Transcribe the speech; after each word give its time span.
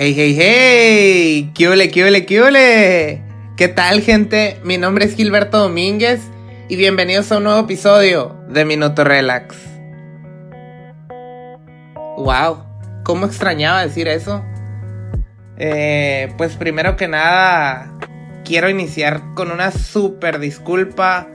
Hey, 0.00 0.14
hey, 0.16 0.36
hey, 0.38 1.50
¿qué 1.56 1.66
ole, 1.66 1.90
qué 1.90 2.04
ole, 2.04 2.24
qué 2.24 2.40
ole? 2.40 3.20
¿Qué 3.56 3.66
tal, 3.66 4.00
gente? 4.00 4.60
Mi 4.62 4.78
nombre 4.78 5.04
es 5.04 5.16
Gilberto 5.16 5.58
Domínguez 5.58 6.20
y 6.68 6.76
bienvenidos 6.76 7.32
a 7.32 7.38
un 7.38 7.42
nuevo 7.42 7.58
episodio 7.58 8.36
de 8.48 8.64
Minuto 8.64 9.02
Relax. 9.02 9.56
Wow, 12.16 12.62
¿cómo 13.02 13.26
extrañaba 13.26 13.84
decir 13.84 14.06
eso? 14.06 14.44
Eh, 15.56 16.32
pues 16.38 16.54
primero 16.54 16.96
que 16.96 17.08
nada, 17.08 17.92
quiero 18.44 18.70
iniciar 18.70 19.34
con 19.34 19.50
una 19.50 19.72
súper 19.72 20.38
disculpa. 20.38 21.26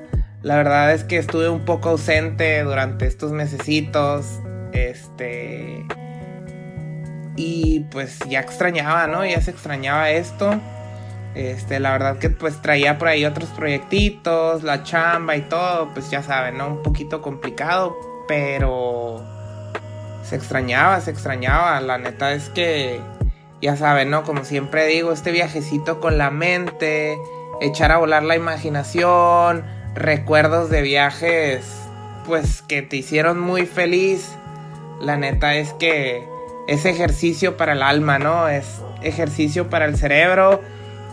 La 0.42 0.56
verdad 0.56 0.94
es 0.94 1.04
que 1.04 1.18
estuve 1.18 1.50
un 1.50 1.66
poco 1.66 1.90
ausente 1.90 2.64
durante 2.64 3.08
estos 3.08 3.34
mesecitos. 3.34 4.40
Este 4.72 5.86
y 7.36 7.82
pues 7.92 8.20
ya 8.30 8.40
extrañaba, 8.40 9.08
¿no? 9.08 9.26
Ya 9.26 9.42
se 9.42 9.52
extrañaba 9.52 10.12
esto. 10.12 10.60
Este, 11.36 11.80
la 11.80 11.92
verdad 11.92 12.20
que 12.20 12.30
pues 12.30 12.62
traía 12.62 13.00
por 13.00 13.08
ahí 13.08 13.26
otros 13.26 13.50
proyectitos, 13.50 14.62
la 14.62 14.84
chamba 14.84 15.36
y 15.36 15.42
todo, 15.42 15.90
pues 15.94 16.12
ya 16.12 16.22
saben, 16.22 16.58
¿no? 16.58 16.68
Un 16.68 16.84
poquito 16.84 17.22
complicado, 17.22 17.98
pero 18.28 19.24
se 20.24 20.36
extrañaba, 20.36 21.02
se 21.02 21.12
extrañaba. 21.12 21.80
La 21.82 21.98
neta 21.98 22.34
es 22.34 22.50
que, 22.50 23.00
ya 23.62 23.76
saben, 23.78 24.12
¿no? 24.12 24.24
Como 24.24 24.44
siempre 24.44 24.86
digo, 24.86 25.12
este 25.12 25.32
viajecito 25.32 26.00
con 26.00 26.18
la 26.18 26.30
mente, 26.30 27.18
echar 27.62 27.92
a 27.92 27.98
volar 27.98 28.24
la 28.24 28.36
imaginación, 28.36 29.66
recuerdos 29.96 30.70
de 30.70 30.82
viajes, 30.82 31.66
pues 32.26 32.62
que 32.62 32.84
te 32.84 32.98
hicieron 32.98 33.40
muy 33.40 33.66
feliz. 33.66 34.36
La 35.02 35.18
neta 35.18 35.56
es 35.56 35.74
que 35.74 36.33
es 36.68 36.86
ejercicio 36.86 37.58
para 37.58 37.74
el 37.74 37.84
alma, 37.84 38.20
¿no? 38.20 38.48
Es 38.48 38.82
ejercicio 39.02 39.70
para 39.70 39.86
el 39.86 39.98
cerebro 39.98 40.62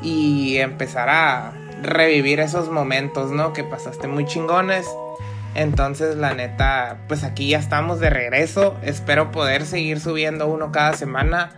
y 0.02 0.58
empezar 0.58 1.08
a 1.08 1.52
revivir 1.82 2.40
esos 2.40 2.70
momentos, 2.70 3.30
¿no? 3.30 3.52
Que 3.52 3.64
pasaste 3.64 4.06
muy 4.06 4.24
chingones. 4.26 4.86
Entonces, 5.54 6.16
la 6.16 6.34
neta, 6.34 6.98
pues 7.08 7.24
aquí 7.24 7.48
ya 7.48 7.58
estamos 7.58 7.98
de 7.98 8.10
regreso. 8.10 8.76
Espero 8.82 9.32
poder 9.32 9.66
seguir 9.66 10.00
subiendo 10.00 10.46
uno 10.46 10.70
cada 10.70 10.92
semana. 10.92 11.50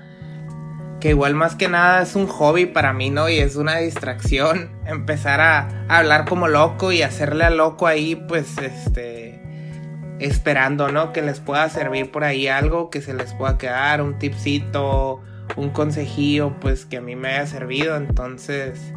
Que 1.01 1.11
igual 1.11 1.35
más 1.35 1.57
que 1.57 1.69
nada 1.69 2.03
es 2.03 2.15
un 2.15 2.29
hobby 2.29 2.67
para 2.67 2.93
mí, 2.93 3.11
¿no? 3.11 3.29
Y 3.29 3.39
es 3.39 3.57
una 3.57 3.77
distracción. 3.79 4.71
Empezar 4.87 5.41
a, 5.41 5.85
hablar 5.89 6.25
como 6.25 6.49
loco 6.49 6.93
y 6.93 7.03
hacerle 7.03 7.45
a 7.45 7.51
loco 7.51 7.87
ahí, 7.87 8.17
pues, 8.17 8.57
este 8.59 9.32
esperando, 10.25 10.89
¿no? 10.89 11.13
Que 11.13 11.23
les 11.23 11.41
pueda 11.41 11.69
servir 11.69 12.11
por 12.11 12.25
ahí 12.25 12.49
algo, 12.49 12.91
que 12.91 13.01
se 13.01 13.15
les 13.15 13.35
pueda 13.35 13.59
quedar, 13.59 14.03
un 14.03 14.19
tipcito, 14.19 15.21
un 15.57 15.71
consejillo, 15.71 16.55
pues 16.61 16.85
que 16.85 16.99
a 16.99 17.01
mí 17.01 17.17
me 17.17 17.29
haya 17.29 17.47
servido. 17.47 17.97
Entonces, 17.97 18.93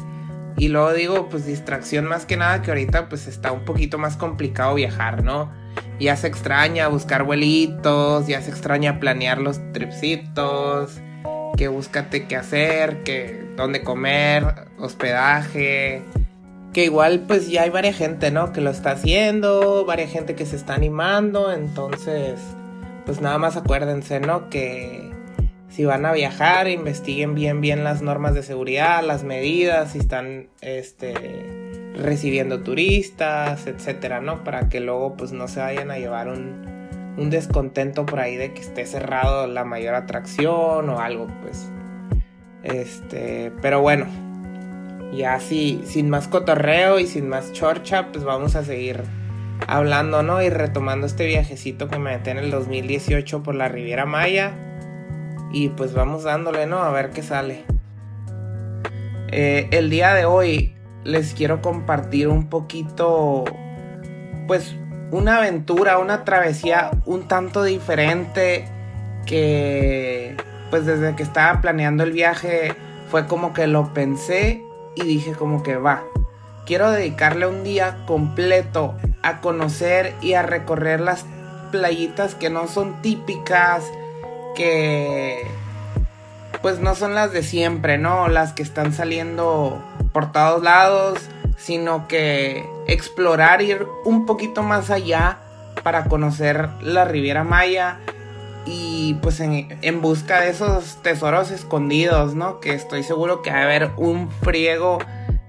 y 0.56 0.68
luego 0.68 0.92
digo, 0.92 1.28
pues 1.28 1.46
distracción 1.46 2.06
más 2.06 2.26
que 2.26 2.36
nada, 2.36 2.62
que 2.62 2.70
ahorita 2.70 3.08
pues 3.08 3.26
está 3.26 3.52
un 3.52 3.64
poquito 3.64 3.98
más 3.98 4.16
complicado 4.16 4.74
viajar, 4.74 5.22
¿no? 5.22 5.52
Ya 6.00 6.16
se 6.16 6.26
extraña 6.26 6.88
buscar 6.88 7.24
vuelitos, 7.24 8.26
ya 8.26 8.40
se 8.40 8.50
extraña 8.50 9.00
planear 9.00 9.38
los 9.38 9.60
tripsitos, 9.72 11.00
que 11.56 11.68
búscate 11.68 12.26
qué 12.26 12.36
hacer, 12.36 13.02
que 13.02 13.44
dónde 13.56 13.82
comer, 13.82 14.66
hospedaje 14.78 16.02
que 16.76 16.84
igual 16.84 17.20
pues 17.26 17.48
ya 17.48 17.62
hay 17.62 17.70
varias 17.70 17.96
gente, 17.96 18.30
¿no? 18.30 18.52
Que 18.52 18.60
lo 18.60 18.68
está 18.68 18.90
haciendo, 18.90 19.86
varias 19.86 20.10
gente 20.10 20.34
que 20.34 20.44
se 20.44 20.56
está 20.56 20.74
animando, 20.74 21.50
entonces 21.50 22.38
pues 23.06 23.22
nada 23.22 23.38
más 23.38 23.56
acuérdense, 23.56 24.20
¿no? 24.20 24.50
Que 24.50 25.10
si 25.70 25.86
van 25.86 26.04
a 26.04 26.12
viajar, 26.12 26.68
investiguen 26.68 27.34
bien 27.34 27.62
bien 27.62 27.82
las 27.82 28.02
normas 28.02 28.34
de 28.34 28.42
seguridad, 28.42 29.02
las 29.02 29.24
medidas, 29.24 29.92
si 29.92 30.00
están 30.00 30.48
este 30.60 31.14
recibiendo 31.94 32.62
turistas, 32.62 33.66
etcétera, 33.66 34.20
¿no? 34.20 34.44
Para 34.44 34.68
que 34.68 34.80
luego 34.80 35.16
pues 35.16 35.32
no 35.32 35.48
se 35.48 35.60
vayan 35.60 35.90
a 35.90 35.96
llevar 35.96 36.28
un, 36.28 36.60
un 37.16 37.30
descontento 37.30 38.04
por 38.04 38.20
ahí 38.20 38.36
de 38.36 38.52
que 38.52 38.60
esté 38.60 38.84
cerrado 38.84 39.46
la 39.46 39.64
mayor 39.64 39.94
atracción 39.94 40.90
o 40.90 41.00
algo, 41.00 41.26
pues. 41.40 41.70
Este, 42.62 43.50
pero 43.62 43.80
bueno, 43.80 44.25
y 45.12 45.22
así, 45.22 45.82
sin 45.84 46.10
más 46.10 46.28
cotorreo 46.28 46.98
y 46.98 47.06
sin 47.06 47.28
más 47.28 47.52
chorcha, 47.52 48.08
pues 48.12 48.24
vamos 48.24 48.56
a 48.56 48.64
seguir 48.64 49.02
hablando, 49.66 50.22
¿no? 50.22 50.42
Y 50.42 50.50
retomando 50.50 51.06
este 51.06 51.26
viajecito 51.26 51.88
que 51.88 51.98
me 51.98 52.16
metí 52.16 52.30
en 52.30 52.38
el 52.38 52.50
2018 52.50 53.42
por 53.42 53.54
la 53.54 53.68
Riviera 53.68 54.04
Maya. 54.04 54.52
Y 55.52 55.70
pues 55.70 55.94
vamos 55.94 56.24
dándole, 56.24 56.66
¿no? 56.66 56.78
A 56.78 56.90
ver 56.90 57.10
qué 57.10 57.22
sale. 57.22 57.64
Eh, 59.28 59.68
el 59.70 59.90
día 59.90 60.14
de 60.14 60.24
hoy 60.24 60.74
les 61.04 61.34
quiero 61.34 61.62
compartir 61.62 62.28
un 62.28 62.48
poquito, 62.48 63.44
pues, 64.46 64.76
una 65.12 65.38
aventura, 65.38 65.98
una 65.98 66.24
travesía 66.24 66.90
un 67.06 67.28
tanto 67.28 67.62
diferente 67.62 68.68
que, 69.24 70.36
pues, 70.70 70.84
desde 70.84 71.14
que 71.14 71.22
estaba 71.22 71.60
planeando 71.60 72.02
el 72.02 72.12
viaje 72.12 72.74
fue 73.08 73.26
como 73.26 73.52
que 73.52 73.68
lo 73.68 73.94
pensé 73.94 74.65
y 74.96 75.02
dije 75.04 75.32
como 75.32 75.62
que 75.62 75.76
va, 75.76 76.02
quiero 76.66 76.90
dedicarle 76.90 77.46
un 77.46 77.62
día 77.62 77.98
completo 78.06 78.94
a 79.22 79.40
conocer 79.40 80.14
y 80.20 80.34
a 80.34 80.42
recorrer 80.42 81.00
las 81.00 81.24
playitas 81.70 82.34
que 82.34 82.50
no 82.50 82.66
son 82.66 83.00
típicas, 83.02 83.84
que 84.56 85.46
pues 86.62 86.80
no 86.80 86.94
son 86.94 87.14
las 87.14 87.32
de 87.32 87.42
siempre, 87.42 87.98
¿no? 87.98 88.28
Las 88.28 88.52
que 88.52 88.62
están 88.62 88.92
saliendo 88.92 89.80
por 90.12 90.32
todos 90.32 90.62
lados, 90.62 91.18
sino 91.56 92.08
que 92.08 92.68
explorar, 92.86 93.62
ir 93.62 93.86
un 94.04 94.26
poquito 94.26 94.62
más 94.62 94.90
allá 94.90 95.38
para 95.82 96.04
conocer 96.06 96.68
la 96.80 97.04
Riviera 97.04 97.44
Maya 97.44 97.98
y 98.66 99.14
pues 99.22 99.40
en, 99.40 100.02
busca 100.02 100.40
de 100.40 100.50
esos 100.50 101.00
tesoros 101.02 101.50
escondidos, 101.52 102.34
¿no? 102.34 102.58
Que 102.58 102.74
estoy 102.74 103.04
seguro 103.04 103.40
que 103.40 103.50
va 103.50 103.58
a 103.58 103.62
haber 103.62 103.92
un 103.96 104.28
friego 104.28 104.98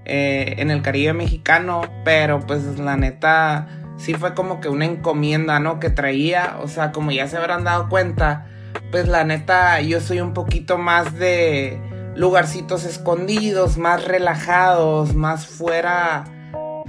eh, 0.04 0.54
en 0.58 0.70
el 0.70 0.82
Caribe 0.82 1.12
mexicano, 1.12 1.82
pero 2.04 2.40
pues 2.40 2.78
la 2.78 2.96
neta 2.96 3.66
sí 3.96 4.14
fue 4.14 4.34
como 4.34 4.60
que 4.60 4.68
una 4.68 4.84
encomienda, 4.84 5.58
¿no? 5.58 5.80
Que 5.80 5.90
traía, 5.90 6.58
o 6.62 6.68
sea, 6.68 6.92
como 6.92 7.10
ya 7.10 7.26
se 7.26 7.36
habrán 7.36 7.64
dado 7.64 7.88
cuenta, 7.88 8.46
pues 8.92 9.08
la 9.08 9.24
neta 9.24 9.80
yo 9.80 10.00
soy 10.00 10.20
un 10.20 10.32
poquito 10.32 10.78
más 10.78 11.18
de 11.18 11.80
lugarcitos 12.14 12.84
escondidos, 12.84 13.78
más 13.78 14.04
relajados, 14.04 15.14
más 15.14 15.46
fuera 15.46 16.24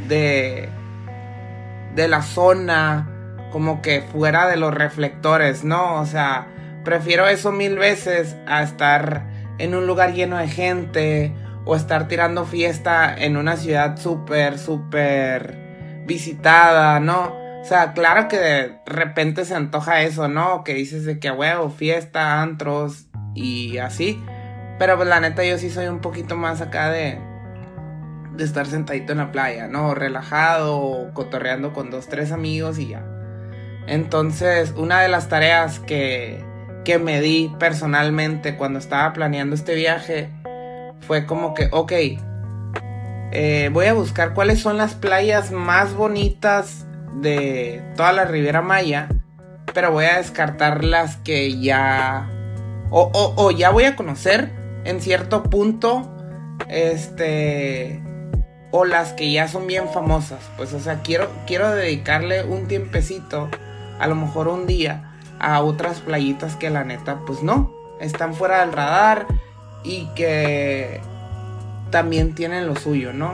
de 0.07 0.69
de 1.95 2.07
la 2.07 2.21
zona 2.21 3.18
como 3.51 3.81
que 3.81 4.01
fuera 4.01 4.47
de 4.47 4.57
los 4.57 4.73
reflectores, 4.73 5.63
¿no? 5.63 5.95
O 5.95 6.05
sea, 6.05 6.47
prefiero 6.83 7.27
eso 7.27 7.51
mil 7.51 7.77
veces 7.77 8.35
a 8.47 8.63
estar 8.63 9.27
en 9.57 9.75
un 9.75 9.87
lugar 9.87 10.13
lleno 10.13 10.37
de 10.37 10.47
gente 10.47 11.33
o 11.65 11.75
estar 11.75 12.07
tirando 12.07 12.45
fiesta 12.45 13.13
en 13.15 13.37
una 13.37 13.57
ciudad 13.57 13.97
súper, 13.97 14.57
súper 14.57 16.03
visitada, 16.05 16.99
¿no? 16.99 17.35
O 17.61 17.65
sea, 17.65 17.93
claro 17.93 18.27
que 18.27 18.37
de 18.37 18.79
repente 18.85 19.45
se 19.45 19.53
antoja 19.53 20.01
eso, 20.01 20.27
¿no? 20.27 20.63
Que 20.63 20.73
dices 20.73 21.05
de 21.05 21.19
que 21.19 21.29
huevo, 21.29 21.69
fiesta, 21.69 22.41
antros 22.41 23.07
y 23.35 23.77
así. 23.77 24.23
Pero 24.79 24.95
pues 24.95 25.09
la 25.09 25.19
neta 25.19 25.43
yo 25.43 25.57
sí 25.57 25.69
soy 25.69 25.87
un 25.87 25.99
poquito 25.99 26.37
más 26.37 26.61
acá 26.61 26.89
de, 26.89 27.19
de 28.33 28.43
estar 28.43 28.65
sentadito 28.65 29.11
en 29.11 29.17
la 29.17 29.31
playa, 29.31 29.67
¿no? 29.67 29.93
Relajado, 29.93 31.11
cotorreando 31.13 31.73
con 31.73 31.91
dos, 31.91 32.07
tres 32.07 32.31
amigos 32.31 32.79
y 32.79 32.87
ya. 32.87 33.18
Entonces, 33.89 34.75
una 34.77 35.01
de 35.01 35.09
las 35.09 35.29
tareas 35.29 35.79
que, 35.79 36.45
que 36.85 36.99
me 36.99 37.21
di 37.21 37.51
personalmente 37.57 38.55
cuando 38.55 38.77
estaba 38.77 39.11
planeando 39.13 39.55
este 39.55 39.73
viaje 39.73 40.29
fue 41.01 41.25
como 41.25 41.55
que, 41.55 41.69
ok, 41.71 41.93
eh, 43.31 43.69
voy 43.73 43.87
a 43.87 43.93
buscar 43.93 44.35
cuáles 44.35 44.59
son 44.59 44.77
las 44.77 44.93
playas 44.93 45.51
más 45.51 45.95
bonitas 45.95 46.85
de 47.15 47.81
toda 47.97 48.13
la 48.13 48.25
Riviera 48.25 48.61
Maya, 48.61 49.09
pero 49.73 49.91
voy 49.91 50.05
a 50.05 50.17
descartar 50.17 50.83
las 50.83 51.17
que 51.17 51.59
ya... 51.59 52.29
O, 52.91 53.11
o 53.13 53.51
ya 53.51 53.71
voy 53.71 53.85
a 53.85 53.95
conocer 53.95 54.51
en 54.85 55.01
cierto 55.01 55.41
punto, 55.41 56.15
este... 56.67 58.03
O 58.69 58.85
las 58.85 59.13
que 59.13 59.31
ya 59.31 59.47
son 59.47 59.65
bien 59.65 59.89
famosas. 59.89 60.47
Pues, 60.57 60.73
o 60.73 60.79
sea, 60.79 61.01
quiero, 61.01 61.27
quiero 61.47 61.71
dedicarle 61.71 62.43
un 62.43 62.67
tiempecito 62.67 63.49
a 63.99 64.07
lo 64.07 64.15
mejor 64.15 64.47
un 64.47 64.65
día 64.65 65.13
a 65.39 65.61
otras 65.61 65.99
playitas 65.99 66.55
que 66.55 66.69
la 66.69 66.83
neta 66.83 67.19
pues 67.25 67.43
no, 67.43 67.71
están 67.99 68.33
fuera 68.33 68.61
del 68.61 68.73
radar 68.73 69.27
y 69.83 70.07
que 70.15 71.01
también 71.91 72.35
tienen 72.35 72.67
lo 72.67 72.75
suyo, 72.75 73.13
¿no? 73.13 73.33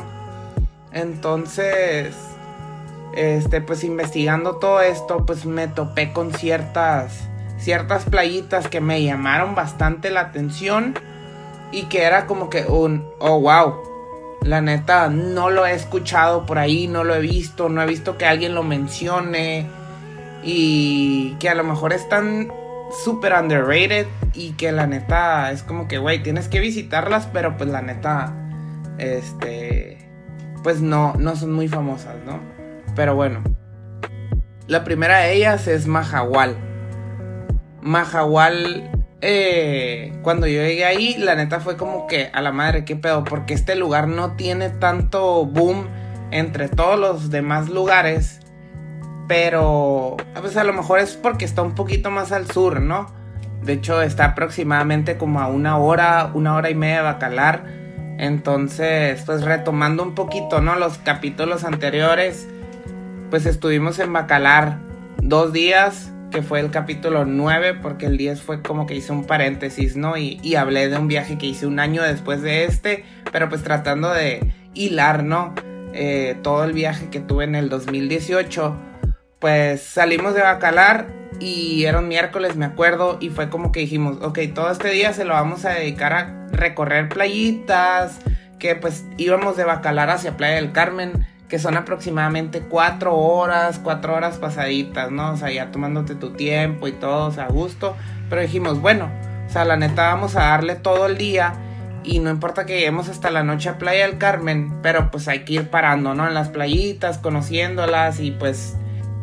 Entonces, 0.91 2.15
este 3.15 3.61
pues 3.61 3.83
investigando 3.83 4.57
todo 4.57 4.81
esto, 4.81 5.25
pues 5.25 5.45
me 5.45 5.67
topé 5.67 6.13
con 6.13 6.33
ciertas 6.33 7.29
ciertas 7.57 8.05
playitas 8.05 8.67
que 8.67 8.81
me 8.81 9.03
llamaron 9.03 9.55
bastante 9.55 10.11
la 10.11 10.21
atención 10.21 10.93
y 11.71 11.83
que 11.83 12.03
era 12.03 12.25
como 12.25 12.49
que 12.49 12.65
un, 12.65 13.05
oh, 13.19 13.39
wow. 13.39 13.75
La 14.41 14.61
neta, 14.61 15.09
no 15.09 15.49
lo 15.49 15.65
he 15.65 15.73
escuchado 15.73 16.45
por 16.45 16.59
ahí, 16.59 16.87
no 16.87 17.03
lo 17.03 17.15
he 17.15 17.19
visto, 17.19 17.67
no 17.67 17.81
he 17.81 17.87
visto 17.87 18.17
que 18.17 18.25
alguien 18.25 18.53
lo 18.53 18.61
mencione. 18.61 19.67
Y 20.45 21.35
que 21.39 21.49
a 21.49 21.55
lo 21.55 21.63
mejor 21.63 21.91
están 21.91 22.49
súper 23.03 23.33
underrated 23.33 24.07
y 24.33 24.51
que 24.51 24.71
la 24.71 24.87
neta 24.87 25.51
es 25.51 25.63
como 25.63 25.87
que, 25.87 25.97
güey, 25.97 26.21
tienes 26.21 26.47
que 26.47 26.59
visitarlas, 26.59 27.27
pero 27.27 27.57
pues 27.57 27.69
la 27.69 27.81
neta, 27.81 28.33
este, 28.97 29.97
pues 30.63 30.81
no, 30.81 31.13
no 31.17 31.35
son 31.35 31.51
muy 31.51 31.67
famosas, 31.67 32.15
¿no? 32.25 32.39
Pero 32.95 33.15
bueno, 33.15 33.41
la 34.67 34.83
primera 34.83 35.19
de 35.19 35.33
ellas 35.33 35.67
es 35.67 35.87
Mahahual. 35.87 36.55
Mahahual, 37.81 38.89
eh, 39.21 40.17
cuando 40.21 40.47
yo 40.47 40.61
llegué 40.61 40.85
ahí, 40.85 41.15
la 41.17 41.35
neta 41.35 41.59
fue 41.59 41.77
como 41.77 42.07
que 42.07 42.29
a 42.33 42.41
la 42.41 42.51
madre, 42.51 42.85
qué 42.85 42.95
pedo, 42.95 43.23
porque 43.23 43.53
este 43.53 43.75
lugar 43.75 44.07
no 44.07 44.35
tiene 44.35 44.69
tanto 44.69 45.45
boom 45.45 45.87
entre 46.31 46.67
todos 46.67 46.99
los 46.99 47.29
demás 47.29 47.69
lugares 47.69 48.44
pero 49.27 50.17
pues 50.39 50.57
a 50.57 50.63
lo 50.63 50.73
mejor 50.73 50.99
es 50.99 51.15
porque 51.15 51.45
está 51.45 51.61
un 51.61 51.75
poquito 51.75 52.11
más 52.11 52.31
al 52.31 52.49
sur, 52.49 52.81
¿no? 52.81 53.07
De 53.63 53.73
hecho 53.73 54.01
está 54.01 54.25
aproximadamente 54.25 55.17
como 55.17 55.39
a 55.39 55.47
una 55.47 55.77
hora, 55.77 56.29
una 56.33 56.55
hora 56.55 56.69
y 56.69 56.75
media 56.75 56.97
de 56.97 57.01
Bacalar. 57.01 57.65
Entonces, 58.17 59.23
pues 59.25 59.43
retomando 59.43 60.03
un 60.03 60.15
poquito, 60.15 60.61
¿no? 60.61 60.75
Los 60.75 60.99
capítulos 60.99 61.63
anteriores, 61.63 62.47
pues 63.29 63.45
estuvimos 63.45 63.99
en 63.99 64.13
Bacalar 64.13 64.77
dos 65.21 65.51
días, 65.51 66.11
que 66.31 66.41
fue 66.41 66.59
el 66.59 66.69
capítulo 66.69 67.25
9, 67.25 67.75
porque 67.81 68.05
el 68.05 68.17
10 68.17 68.41
fue 68.41 68.61
como 68.61 68.85
que 68.85 68.95
hice 68.95 69.11
un 69.11 69.25
paréntesis, 69.25 69.95
¿no? 69.95 70.15
Y, 70.17 70.55
hablé 70.55 70.87
de 70.87 70.97
un 70.97 71.07
viaje 71.07 71.37
que 71.37 71.47
hice 71.47 71.65
un 71.65 71.79
año 71.79 72.03
después 72.03 72.41
de 72.41 72.65
este, 72.65 73.03
pero 73.31 73.49
pues 73.49 73.63
tratando 73.63 74.11
de 74.11 74.53
hilar, 74.73 75.23
¿no? 75.23 75.53
Eh, 75.93 76.37
todo 76.43 76.63
el 76.65 76.73
viaje 76.73 77.09
que 77.09 77.19
tuve 77.19 77.45
en 77.45 77.55
el 77.55 77.69
2018 77.69 78.75
pues 79.45 79.83
salimos 79.83 80.33
de 80.33 80.41
Bacalar 80.41 81.05
y 81.39 81.85
era 81.85 81.99
un 81.99 82.07
miércoles, 82.07 82.55
me 82.55 82.65
acuerdo, 82.65 83.19
y 83.21 83.29
fue 83.29 83.47
como 83.47 83.71
que 83.71 83.81
dijimos, 83.81 84.17
ok, 84.23 84.39
todo 84.55 84.71
este 84.71 84.89
día 84.89 85.13
se 85.13 85.23
lo 85.23 85.35
vamos 85.35 85.65
a 85.65 85.69
dedicar 85.69 86.13
a 86.13 86.47
recorrer 86.51 87.09
playitas, 87.09 88.17
que 88.57 88.75
pues 88.75 89.05
íbamos 89.17 89.55
de 89.55 89.63
Bacalar 89.63 90.09
hacia 90.09 90.35
Playa 90.35 90.55
del 90.55 90.71
Carmen, 90.71 91.27
que 91.47 91.59
son 91.59 91.77
aproximadamente 91.77 92.61
cuatro 92.61 93.15
horas, 93.15 93.79
cuatro 93.83 94.15
horas 94.15 94.39
pasaditas, 94.39 95.11
¿no? 95.11 95.33
O 95.33 95.37
sea, 95.37 95.51
ya 95.51 95.69
tomándote 95.69 96.15
tu 96.15 96.31
tiempo 96.31 96.87
y 96.87 96.93
todo, 96.93 97.27
o 97.27 97.31
sea, 97.31 97.43
a 97.43 97.49
gusto, 97.49 97.95
pero 98.31 98.41
dijimos, 98.41 98.81
bueno, 98.81 99.11
o 99.45 99.49
sea, 99.51 99.63
la 99.63 99.77
neta 99.77 100.07
vamos 100.07 100.35
a 100.35 100.45
darle 100.45 100.73
todo 100.73 101.05
el 101.05 101.19
día 101.19 101.53
y 102.03 102.17
no 102.17 102.31
importa 102.31 102.65
que 102.65 102.79
lleguemos 102.79 103.09
hasta 103.09 103.29
la 103.29 103.43
noche 103.43 103.69
a 103.69 103.77
Playa 103.77 104.07
del 104.07 104.17
Carmen, 104.17 104.81
pero 104.81 105.11
pues 105.11 105.27
hay 105.27 105.45
que 105.45 105.53
ir 105.53 105.69
parando, 105.69 106.15
¿no? 106.15 106.27
En 106.27 106.33
las 106.33 106.49
playitas, 106.49 107.19
conociéndolas 107.19 108.19
y 108.19 108.31
pues 108.31 108.75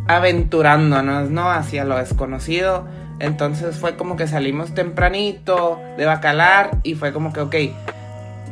aventurándonos, 0.06 1.30
¿no? 1.30 1.50
Hacia 1.50 1.84
lo 1.84 1.96
desconocido. 1.96 2.86
Entonces 3.18 3.78
fue 3.78 3.96
como 3.96 4.16
que 4.16 4.26
salimos 4.26 4.74
tempranito 4.74 5.80
de 5.96 6.06
Bacalar 6.06 6.78
y 6.82 6.94
fue 6.94 7.12
como 7.12 7.32
que, 7.32 7.40
ok, 7.40 7.54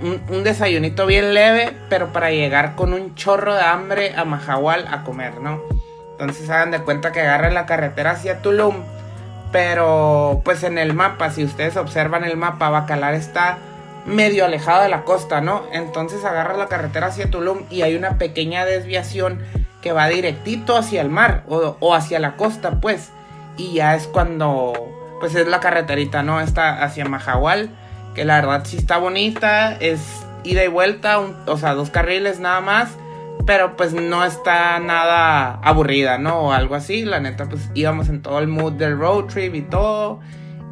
un, 0.02 0.44
desayunito 0.44 1.06
bien 1.06 1.34
leve, 1.34 1.72
pero 1.88 2.12
para 2.12 2.30
llegar 2.30 2.74
con 2.74 2.92
un 2.92 3.14
chorro 3.14 3.54
de 3.54 3.62
hambre 3.62 4.14
a 4.16 4.24
Mahahual 4.24 4.86
a 4.90 5.02
comer, 5.02 5.40
¿no? 5.40 5.60
Entonces 6.12 6.48
hagan 6.50 6.70
de 6.70 6.80
cuenta 6.80 7.12
que 7.12 7.20
agarren 7.20 7.54
la 7.54 7.66
carretera 7.66 8.12
hacia 8.12 8.42
Tulum, 8.42 8.76
pero 9.52 10.40
pues 10.44 10.62
en 10.62 10.78
el 10.78 10.94
mapa, 10.94 11.30
si 11.30 11.44
ustedes 11.44 11.76
observan 11.76 12.24
el 12.24 12.36
mapa, 12.36 12.70
Bacalar 12.70 13.14
está 13.14 13.58
medio 14.06 14.44
alejado 14.44 14.82
de 14.82 14.88
la 14.88 15.02
costa, 15.02 15.40
¿no? 15.40 15.64
Entonces 15.72 16.24
agarra 16.24 16.56
la 16.56 16.68
carretera 16.68 17.08
hacia 17.08 17.30
Tulum 17.30 17.64
y 17.70 17.82
hay 17.82 17.96
una 17.96 18.18
pequeña 18.18 18.64
desviación 18.64 19.40
que 19.82 19.92
va 19.92 20.08
directito 20.08 20.76
hacia 20.76 21.00
el 21.00 21.10
mar 21.10 21.44
o, 21.48 21.94
hacia 21.94 22.18
la 22.18 22.36
costa, 22.36 22.80
pues. 22.80 23.10
Y 23.56 23.74
ya 23.74 23.94
es 23.94 24.06
cuando, 24.06 24.72
pues 25.20 25.34
es 25.34 25.46
la 25.46 25.60
carreterita, 25.60 26.22
¿no? 26.22 26.40
Está 26.40 26.82
hacia 26.82 27.04
Mahahual, 27.04 27.70
que 28.14 28.24
la 28.24 28.36
verdad 28.36 28.62
sí 28.64 28.76
está 28.76 28.98
bonita, 28.98 29.76
es 29.76 30.00
ida 30.44 30.64
y 30.64 30.68
vuelta, 30.68 31.18
o 31.18 31.56
sea, 31.56 31.74
dos 31.74 31.90
carriles 31.90 32.40
nada 32.40 32.60
más, 32.60 32.96
pero 33.46 33.76
pues 33.76 33.92
no 33.92 34.24
está 34.24 34.78
nada 34.78 35.54
aburrida, 35.62 36.18
¿no? 36.18 36.40
O 36.40 36.52
algo 36.52 36.74
así, 36.74 37.04
la 37.04 37.20
neta, 37.20 37.48
pues 37.48 37.70
íbamos 37.74 38.08
en 38.08 38.22
todo 38.22 38.38
el 38.38 38.48
mood 38.48 38.72
del 38.72 38.98
road 38.98 39.24
trip 39.26 39.54
y 39.54 39.62
todo. 39.62 40.20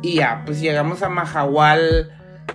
Y 0.01 0.17
ya, 0.17 0.43
pues 0.47 0.61
llegamos 0.61 1.03
a 1.03 1.09
Mahahual 1.09 2.13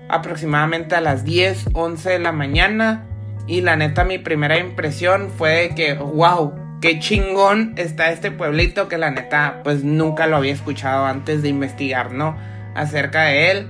aproximadamente 0.10 0.96
a 0.96 1.02
las 1.02 1.24
10, 1.24 1.72
11 1.74 2.10
de 2.10 2.20
la 2.20 2.32
mañana. 2.32 3.06
Y 3.45 3.62
la 3.62 3.75
neta, 3.75 4.04
mi 4.06 4.19
primera 4.19 4.57
impresión 4.57 5.30
fue 5.30 5.74
que, 5.75 5.95
wow, 5.95 6.54
qué 6.81 7.00
chingón 7.00 7.74
está 7.78 8.12
este 8.12 8.31
pueblito 8.31 8.88
que 8.88 8.98
la 8.98 9.12
neta, 9.12 9.62
pues 9.63 9.84
nunca 9.84 10.28
lo 10.28 10.38
había 10.38 10.54
escuchado 10.54 11.06
antes 11.06 11.42
de 11.42 11.50
investigar, 11.50 12.12
¿no? 12.12 12.38
Acerca 12.75 13.24
de 13.24 13.51
él. 13.51 13.68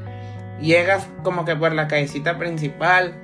Llegas 0.62 1.08
como 1.24 1.44
que 1.46 1.56
por 1.56 1.74
la 1.74 1.88
callecita 1.88 2.38
principal 2.38 3.16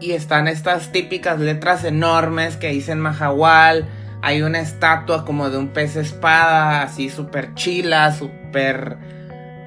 y 0.00 0.12
están 0.12 0.48
estas 0.48 0.90
típicas 0.92 1.38
letras 1.38 1.84
enormes 1.84 2.56
que 2.56 2.68
dicen 2.68 3.00
Mahahual. 3.00 3.86
Hay 4.22 4.42
una 4.42 4.60
estatua 4.60 5.24
como 5.24 5.50
de 5.50 5.58
un 5.58 5.68
pez 5.68 5.96
espada, 5.96 6.82
así 6.82 7.08
súper 7.08 7.54
chila, 7.54 8.12
súper 8.12 8.96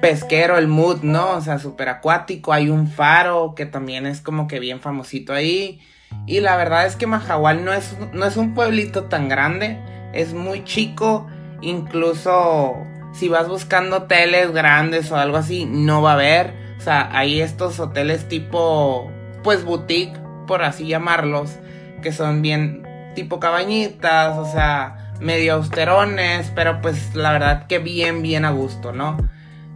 pesquero 0.02 0.58
el 0.58 0.66
mood, 0.66 1.02
¿no? 1.02 1.30
O 1.30 1.40
sea, 1.40 1.60
súper 1.60 1.88
acuático. 1.88 2.52
Hay 2.52 2.68
un 2.68 2.88
faro 2.88 3.54
que 3.54 3.66
también 3.66 4.04
es 4.04 4.20
como 4.20 4.48
que 4.48 4.58
bien 4.58 4.80
famosito 4.80 5.32
ahí. 5.32 5.80
Y 6.26 6.40
la 6.40 6.56
verdad 6.56 6.86
es 6.86 6.96
que 6.96 7.06
Mahahual 7.06 7.64
no 7.64 7.72
es, 7.72 7.96
no 8.12 8.26
es 8.26 8.36
un 8.36 8.52
pueblito 8.52 9.04
tan 9.04 9.28
grande, 9.28 9.78
es 10.12 10.34
muy 10.34 10.64
chico, 10.64 11.26
incluso 11.62 12.74
si 13.12 13.28
vas 13.28 13.48
buscando 13.48 13.98
hoteles 13.98 14.52
grandes 14.52 15.10
o 15.12 15.16
algo 15.16 15.36
así, 15.36 15.66
no 15.66 16.02
va 16.02 16.10
a 16.10 16.14
haber. 16.14 16.54
O 16.78 16.80
sea, 16.80 17.08
hay 17.16 17.40
estos 17.40 17.78
hoteles 17.78 18.28
tipo, 18.28 19.08
pues 19.44 19.64
boutique, 19.64 20.18
por 20.48 20.64
así 20.64 20.88
llamarlos, 20.88 21.56
que 22.02 22.12
son 22.12 22.42
bien 22.42 22.82
tipo 23.14 23.38
cabañitas, 23.38 24.36
o 24.36 24.50
sea, 24.50 25.12
medio 25.20 25.54
austerones, 25.54 26.50
pero 26.56 26.80
pues 26.82 27.14
la 27.14 27.32
verdad 27.32 27.66
que 27.68 27.78
bien, 27.78 28.20
bien 28.20 28.44
a 28.44 28.50
gusto, 28.50 28.92
¿no? 28.92 29.16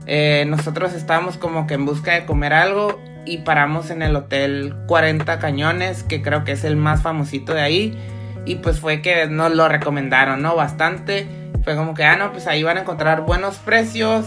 Eh, 0.06 0.44
nosotros 0.46 0.94
estábamos 0.94 1.36
como 1.36 1.66
que 1.66 1.74
en 1.74 1.84
busca 1.84 2.12
de 2.12 2.24
comer 2.24 2.52
algo 2.52 3.00
y 3.24 3.38
paramos 3.38 3.90
en 3.90 4.02
el 4.02 4.14
hotel 4.14 4.74
40 4.86 5.38
Cañones, 5.38 6.04
que 6.04 6.22
creo 6.22 6.44
que 6.44 6.52
es 6.52 6.64
el 6.64 6.76
más 6.76 7.02
famosito 7.02 7.54
de 7.54 7.60
ahí. 7.60 7.98
Y 8.44 8.56
pues 8.56 8.78
fue 8.78 9.02
que 9.02 9.26
nos 9.26 9.52
lo 9.52 9.68
recomendaron, 9.68 10.40
¿no? 10.40 10.54
Bastante. 10.54 11.26
Fue 11.64 11.74
como 11.74 11.94
que, 11.94 12.04
ah, 12.04 12.16
no, 12.16 12.30
pues 12.30 12.46
ahí 12.46 12.62
van 12.62 12.76
a 12.76 12.82
encontrar 12.82 13.22
buenos 13.22 13.56
precios 13.56 14.24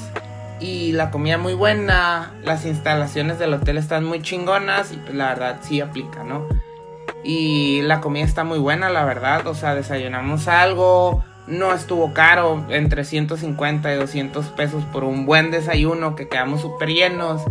y 0.60 0.92
la 0.92 1.10
comida 1.10 1.38
muy 1.38 1.54
buena. 1.54 2.34
Las 2.44 2.66
instalaciones 2.66 3.40
del 3.40 3.54
hotel 3.54 3.78
están 3.78 4.04
muy 4.04 4.22
chingonas 4.22 4.92
y 4.92 4.98
pues 4.98 5.16
la 5.16 5.30
verdad 5.30 5.60
sí 5.62 5.80
aplica, 5.80 6.26
¿no? 6.26 6.48
Y 7.24 7.82
la 7.84 8.02
comida 8.02 8.26
está 8.26 8.44
muy 8.44 8.60
buena, 8.60 8.90
la 8.90 9.06
verdad. 9.06 9.48
O 9.48 9.56
sea, 9.56 9.76
desayunamos 9.76 10.50
algo. 10.50 11.24
No 11.50 11.74
estuvo 11.74 12.14
caro, 12.14 12.66
entre 12.70 13.04
150 13.04 13.92
y 13.94 13.98
200 13.98 14.46
pesos 14.50 14.84
por 14.86 15.04
un 15.04 15.26
buen 15.26 15.52
desayuno 15.52 16.16
que 16.16 16.28
quedamos 16.28 16.62
súper 16.62 16.90
llenos. 16.90 17.42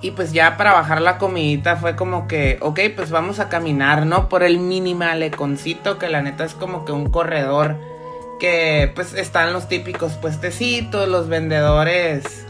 Y 0.00 0.12
pues 0.12 0.32
ya 0.32 0.56
para 0.56 0.74
bajar 0.74 1.00
la 1.02 1.18
comidita 1.18 1.76
fue 1.76 1.96
como 1.96 2.28
que, 2.28 2.58
ok, 2.60 2.80
pues 2.94 3.10
vamos 3.10 3.40
a 3.40 3.48
caminar, 3.48 4.06
¿no? 4.06 4.28
Por 4.28 4.44
el 4.44 4.60
minimaleconcito, 4.60 5.98
que 5.98 6.08
la 6.08 6.22
neta 6.22 6.44
es 6.44 6.54
como 6.54 6.84
que 6.84 6.92
un 6.92 7.10
corredor 7.10 7.76
que 8.38 8.92
pues 8.94 9.14
están 9.14 9.52
los 9.52 9.68
típicos 9.68 10.12
puestecitos, 10.12 11.08
los 11.08 11.28
vendedores 11.28 12.46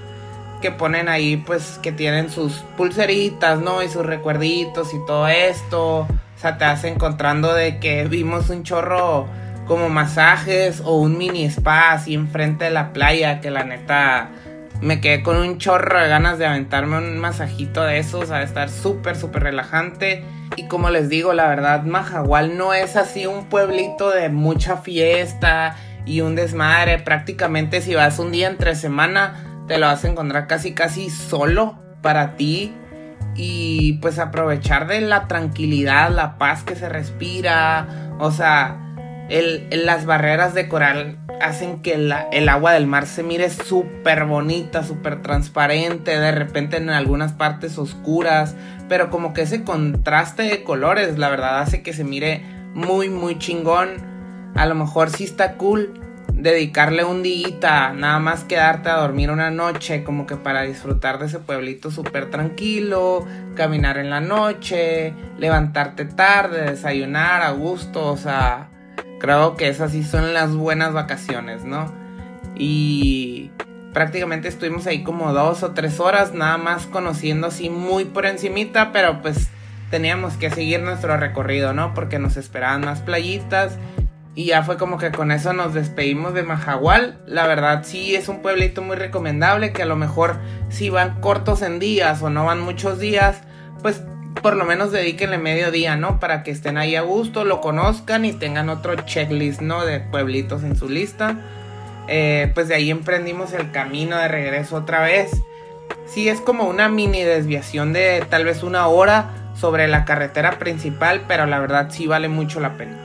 que 0.61 0.71
ponen 0.71 1.09
ahí 1.09 1.37
pues 1.37 1.79
que 1.83 1.93
tienen 1.93 2.31
sus 2.31 2.53
pulseritas, 2.77 3.61
¿no? 3.61 3.83
Y 3.83 3.89
sus 3.89 4.05
recuerditos 4.05 4.93
y 4.93 4.99
todo 5.07 5.29
esto. 5.29 6.01
O 6.01 6.41
sea, 6.41 6.59
te 6.59 6.65
vas 6.65 6.85
encontrando 6.85 7.55
de 7.55 7.79
que 7.79 8.05
vimos 8.05 8.51
un 8.51 8.63
chorro 8.63 9.27
como 9.69 9.91
masajes 9.91 10.81
o 10.85 10.97
un 10.97 11.17
mini 11.19 11.45
spa 11.45 11.93
así 11.93 12.15
enfrente 12.15 12.65
de 12.65 12.71
la 12.71 12.93
playa 12.93 13.41
que 13.41 13.51
la 13.51 13.63
neta 13.63 14.31
me 14.81 15.01
quedé 15.01 15.23
con 15.23 15.37
un 15.37 15.59
chorro 15.59 16.01
de 16.01 16.09
ganas 16.09 16.39
de 16.39 16.47
aventarme 16.47 16.99
un 16.99 17.19
masajito 17.19 17.83
de 17.83 17.99
esos, 17.99 18.31
a 18.31 18.43
estar 18.43 18.71
súper, 18.71 19.17
súper 19.17 19.43
relajante. 19.43 20.25
Y 20.57 20.67
como 20.67 20.91
les 20.91 21.09
digo, 21.09 21.33
la 21.33 21.49
verdad, 21.49 21.83
Mahahual 21.83 22.57
no 22.57 22.75
es 22.75 22.97
así 22.97 23.27
un 23.27 23.47
pueblito 23.47 24.11
de 24.11 24.29
mucha 24.29 24.77
fiesta 24.77 25.77
y 26.07 26.21
un 26.21 26.37
desmadre. 26.37 26.99
Prácticamente 26.99 27.81
si 27.81 27.95
vas 27.95 28.19
un 28.19 28.31
día 28.33 28.49
entre 28.49 28.75
semana, 28.77 29.65
te 29.67 29.79
lo 29.79 29.87
vas 29.87 30.05
a 30.05 30.09
encontrar 30.09 30.47
casi, 30.47 30.73
casi 30.73 31.11
solo 31.11 31.79
para 32.01 32.37
ti. 32.37 32.73
Y 33.35 33.95
pues 33.95 34.19
aprovechar 34.19 34.87
de 34.87 35.01
la 35.01 35.27
tranquilidad, 35.27 36.11
la 36.11 36.39
paz 36.39 36.63
que 36.63 36.77
se 36.77 36.89
respira. 36.89 38.15
O 38.21 38.31
sea, 38.31 38.88
el, 39.29 39.69
las 39.85 40.07
barreras 40.07 40.55
de 40.55 40.69
coral 40.69 41.19
hacen 41.41 41.83
que 41.83 41.95
el 41.95 42.49
agua 42.49 42.73
del 42.73 42.87
mar 42.87 43.07
se 43.07 43.23
mire 43.23 43.51
súper 43.51 44.25
bonita, 44.25 44.83
súper 44.83 45.23
transparente, 45.23 46.19
de 46.19 46.33
repente 46.33 46.79
en 46.79 46.91
algunas 46.91 47.33
partes 47.33 47.79
oscuras, 47.79 48.57
pero 48.89 49.11
como 49.11 49.35
que 49.35 49.43
ese 49.43 49.65
contraste 49.65 50.43
de 50.43 50.65
colores, 50.65 51.19
la 51.19 51.29
verdad, 51.29 51.61
hace 51.61 51.83
que 51.83 51.93
se 51.93 52.05
mire 52.05 52.43
muy, 52.75 53.09
muy 53.09 53.39
chingón. 53.39 53.91
A 54.55 54.67
lo 54.67 54.75
mejor 54.75 55.11
sí 55.11 55.25
está 55.25 55.55
cool 55.55 56.01
dedicarle 56.33 57.05
un 57.05 57.23
día, 57.23 57.93
nada 57.95 58.19
más 58.19 58.45
quedarte 58.45 58.89
a 58.89 58.97
dormir 58.97 59.31
una 59.31 59.51
noche, 59.51 60.05
como 60.05 60.27
que 60.27 60.37
para 60.37 60.63
disfrutar 60.63 61.19
de 61.19 61.27
ese 61.27 61.41
pueblito 61.41 61.91
súper 61.91 62.31
tranquilo, 62.31 63.27
caminar 63.55 63.99
en 63.99 64.11
la 64.11 64.21
noche, 64.21 65.15
levantarte 65.39 66.05
tarde, 66.05 66.71
desayunar 66.71 67.43
a 67.43 67.51
gusto, 67.51 68.07
o 68.07 68.17
sea, 68.17 68.69
creo 69.19 69.57
que 69.57 69.69
esas 69.69 69.93
sí 69.93 70.03
son 70.03 70.35
las 70.35 70.55
buenas 70.55 70.93
vacaciones, 70.93 71.65
¿no? 71.65 71.93
Y 72.57 73.51
prácticamente 73.93 74.49
estuvimos 74.49 74.87
ahí 74.87 75.03
como 75.03 75.33
dos 75.33 75.63
o 75.63 75.73
tres 75.73 76.01
horas, 76.01 76.35
nada 76.35 76.59
más 76.59 76.87
conociendo 76.87 77.49
así 77.49 77.71
muy 77.71 78.05
por 78.05 78.27
encimita, 78.27 78.93
pero 78.93 79.23
pues 79.23 79.49
teníamos 79.91 80.35
que 80.35 80.51
seguir 80.51 80.81
nuestro 80.81 81.17
recorrido, 81.17 81.73
¿no? 81.73 81.95
Porque 81.95 82.19
nos 82.19 82.37
esperaban 82.37 82.83
más 82.83 83.01
playitas 83.01 83.79
y 84.35 84.47
ya 84.47 84.63
fue 84.63 84.77
como 84.77 84.99
que 84.99 85.11
con 85.11 85.33
eso 85.33 85.53
nos 85.53 85.75
despedimos 85.75 86.33
de 86.33 86.45
Majagual. 86.45 87.19
La 87.27 87.47
verdad 87.47 87.83
sí 87.85 88.15
es 88.15 88.29
un 88.29 88.41
pueblito 88.41 88.83
muy 88.83 88.97
recomendable 88.97 89.73
que 89.73 89.83
a 89.83 89.87
lo 89.87 89.97
mejor 89.97 90.37
si 90.69 90.91
van 90.91 91.21
cortos 91.21 91.63
en 91.63 91.81
días 91.81 92.23
o 92.23 92.31
no 92.31 92.45
van 92.45 92.61
muchos 92.61 93.01
días, 93.01 93.41
pues 93.83 94.03
por 94.43 94.57
lo 94.57 94.65
menos 94.65 94.93
dedíquenle 94.93 95.39
medio 95.39 95.71
día, 95.71 95.97
¿no? 95.97 96.21
Para 96.21 96.43
que 96.43 96.51
estén 96.51 96.79
ahí 96.79 96.97
a 96.97 97.03
gusto, 97.03 97.45
lo 97.45 97.61
conozcan 97.61 98.25
y 98.25 98.33
tengan 98.33 98.69
otro 98.69 98.95
checklist, 98.97 99.61
¿no? 99.61 99.85
De 99.85 100.01
pueblitos 100.01 100.63
en 100.63 100.77
su 100.77 100.89
lista. 100.89 101.37
Eh, 102.09 102.51
pues 102.55 102.69
de 102.69 102.75
ahí 102.75 102.91
emprendimos 102.91 103.53
el 103.53 103.71
camino 103.71 104.17
de 104.17 104.29
regreso 104.29 104.77
otra 104.77 105.03
vez. 105.03 105.31
Sí, 106.07 106.29
es 106.29 106.41
como 106.41 106.65
una 106.65 106.89
mini 106.89 107.23
desviación 107.23 107.93
de 107.93 108.25
tal 108.29 108.45
vez 108.45 108.63
una 108.63 108.87
hora 108.89 109.53
sobre 109.55 109.89
la 109.89 110.05
carretera 110.05 110.59
principal, 110.59 111.23
pero 111.29 111.47
la 111.47 111.59
verdad 111.59 111.89
sí 111.91 112.07
vale 112.07 112.29
mucho 112.29 112.61
la 112.61 112.77
pena. 112.77 112.97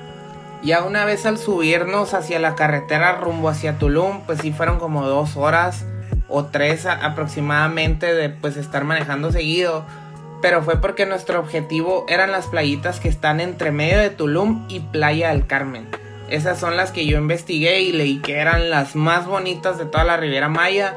Ya 0.64 0.84
una 0.84 1.04
vez 1.04 1.26
al 1.26 1.38
subirnos 1.38 2.14
hacia 2.14 2.40
la 2.40 2.56
carretera 2.56 3.18
rumbo 3.18 3.50
hacia 3.50 3.78
Tulum, 3.78 4.22
pues 4.22 4.40
sí 4.40 4.54
fueron 4.54 4.80
como 4.80 5.06
dos 5.06 5.36
horas 5.36 5.86
o 6.30 6.46
tres 6.46 6.86
aproximadamente 6.86 8.14
de 8.14 8.30
pues 8.30 8.56
estar 8.56 8.86
manejando 8.86 9.32
seguido. 9.32 9.86
Pero 10.44 10.62
fue 10.62 10.82
porque 10.82 11.06
nuestro 11.06 11.40
objetivo 11.40 12.06
eran 12.10 12.34
las 12.34 12.48
playitas 12.48 13.00
que 13.00 13.08
están 13.08 13.40
entre 13.40 13.72
medio 13.72 13.98
de 13.98 14.10
Tulum 14.10 14.66
y 14.68 14.82
Playa 14.82 15.30
del 15.30 15.48
Carmen. 15.48 15.88
Esas 16.28 16.60
son 16.60 16.76
las 16.76 16.92
que 16.92 17.06
yo 17.06 17.18
investigué 17.18 17.80
y 17.80 17.94
leí 17.94 18.20
que 18.20 18.40
eran 18.40 18.70
las 18.70 18.94
más 18.94 19.26
bonitas 19.26 19.78
de 19.78 19.86
toda 19.86 20.04
la 20.04 20.18
Riviera 20.18 20.50
Maya. 20.50 20.96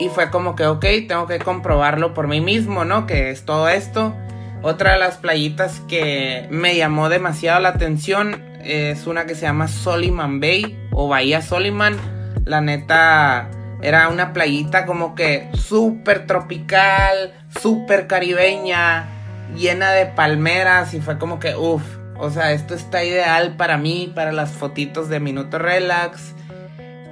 Y 0.00 0.08
fue 0.08 0.30
como 0.30 0.56
que, 0.56 0.66
ok, 0.66 0.84
tengo 1.06 1.28
que 1.28 1.38
comprobarlo 1.38 2.12
por 2.12 2.26
mí 2.26 2.40
mismo, 2.40 2.84
¿no? 2.84 3.06
Que 3.06 3.30
es 3.30 3.44
todo 3.44 3.68
esto. 3.68 4.16
Otra 4.62 4.94
de 4.94 4.98
las 4.98 5.18
playitas 5.18 5.78
que 5.86 6.48
me 6.50 6.76
llamó 6.76 7.08
demasiado 7.08 7.60
la 7.60 7.68
atención 7.68 8.42
es 8.64 9.06
una 9.06 9.26
que 9.26 9.36
se 9.36 9.42
llama 9.42 9.68
Soliman 9.68 10.40
Bay 10.40 10.76
o 10.90 11.06
Bahía 11.06 11.40
Soliman. 11.40 11.96
La 12.44 12.60
neta 12.60 13.48
era 13.80 14.08
una 14.08 14.32
playita 14.32 14.86
como 14.86 15.14
que 15.14 15.48
súper 15.54 16.26
tropical, 16.26 17.32
súper 17.60 18.06
caribeña, 18.06 19.08
llena 19.56 19.92
de 19.92 20.06
palmeras 20.06 20.94
y 20.94 21.00
fue 21.00 21.18
como 21.18 21.38
que, 21.38 21.54
uff, 21.54 21.82
o 22.16 22.30
sea, 22.30 22.52
esto 22.52 22.74
está 22.74 23.04
ideal 23.04 23.56
para 23.56 23.78
mí, 23.78 24.12
para 24.14 24.32
las 24.32 24.50
fotitos 24.50 25.08
de 25.08 25.20
Minuto 25.20 25.58
Relax. 25.58 26.34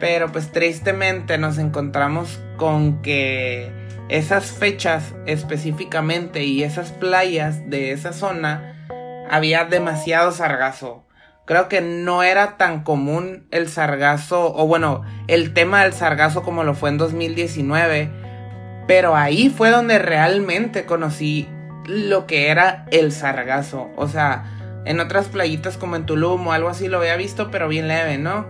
Pero 0.00 0.30
pues 0.30 0.50
tristemente 0.52 1.38
nos 1.38 1.56
encontramos 1.58 2.40
con 2.56 3.00
que 3.00 3.70
esas 4.08 4.50
fechas 4.50 5.14
específicamente 5.24 6.44
y 6.44 6.64
esas 6.64 6.92
playas 6.92 7.70
de 7.70 7.92
esa 7.92 8.12
zona 8.12 8.74
había 9.30 9.64
demasiado 9.64 10.32
sargazo 10.32 11.05
creo 11.46 11.68
que 11.68 11.80
no 11.80 12.22
era 12.22 12.56
tan 12.56 12.82
común 12.82 13.46
el 13.50 13.68
sargazo, 13.68 14.54
o 14.54 14.66
bueno, 14.66 15.02
el 15.28 15.54
tema 15.54 15.82
del 15.84 15.92
sargazo 15.92 16.42
como 16.42 16.64
lo 16.64 16.74
fue 16.74 16.90
en 16.90 16.98
2019, 16.98 18.10
pero 18.86 19.16
ahí 19.16 19.48
fue 19.48 19.70
donde 19.70 19.98
realmente 19.98 20.84
conocí 20.84 21.48
lo 21.86 22.26
que 22.26 22.48
era 22.48 22.84
el 22.90 23.12
sargazo, 23.12 23.88
o 23.96 24.08
sea, 24.08 24.44
en 24.84 25.00
otras 25.00 25.26
playitas 25.26 25.76
como 25.76 25.96
en 25.96 26.06
Tulum 26.06 26.46
o 26.46 26.52
algo 26.52 26.68
así 26.68 26.88
lo 26.88 26.98
había 26.98 27.16
visto, 27.16 27.50
pero 27.50 27.68
bien 27.68 27.88
leve, 27.88 28.18
¿no? 28.18 28.46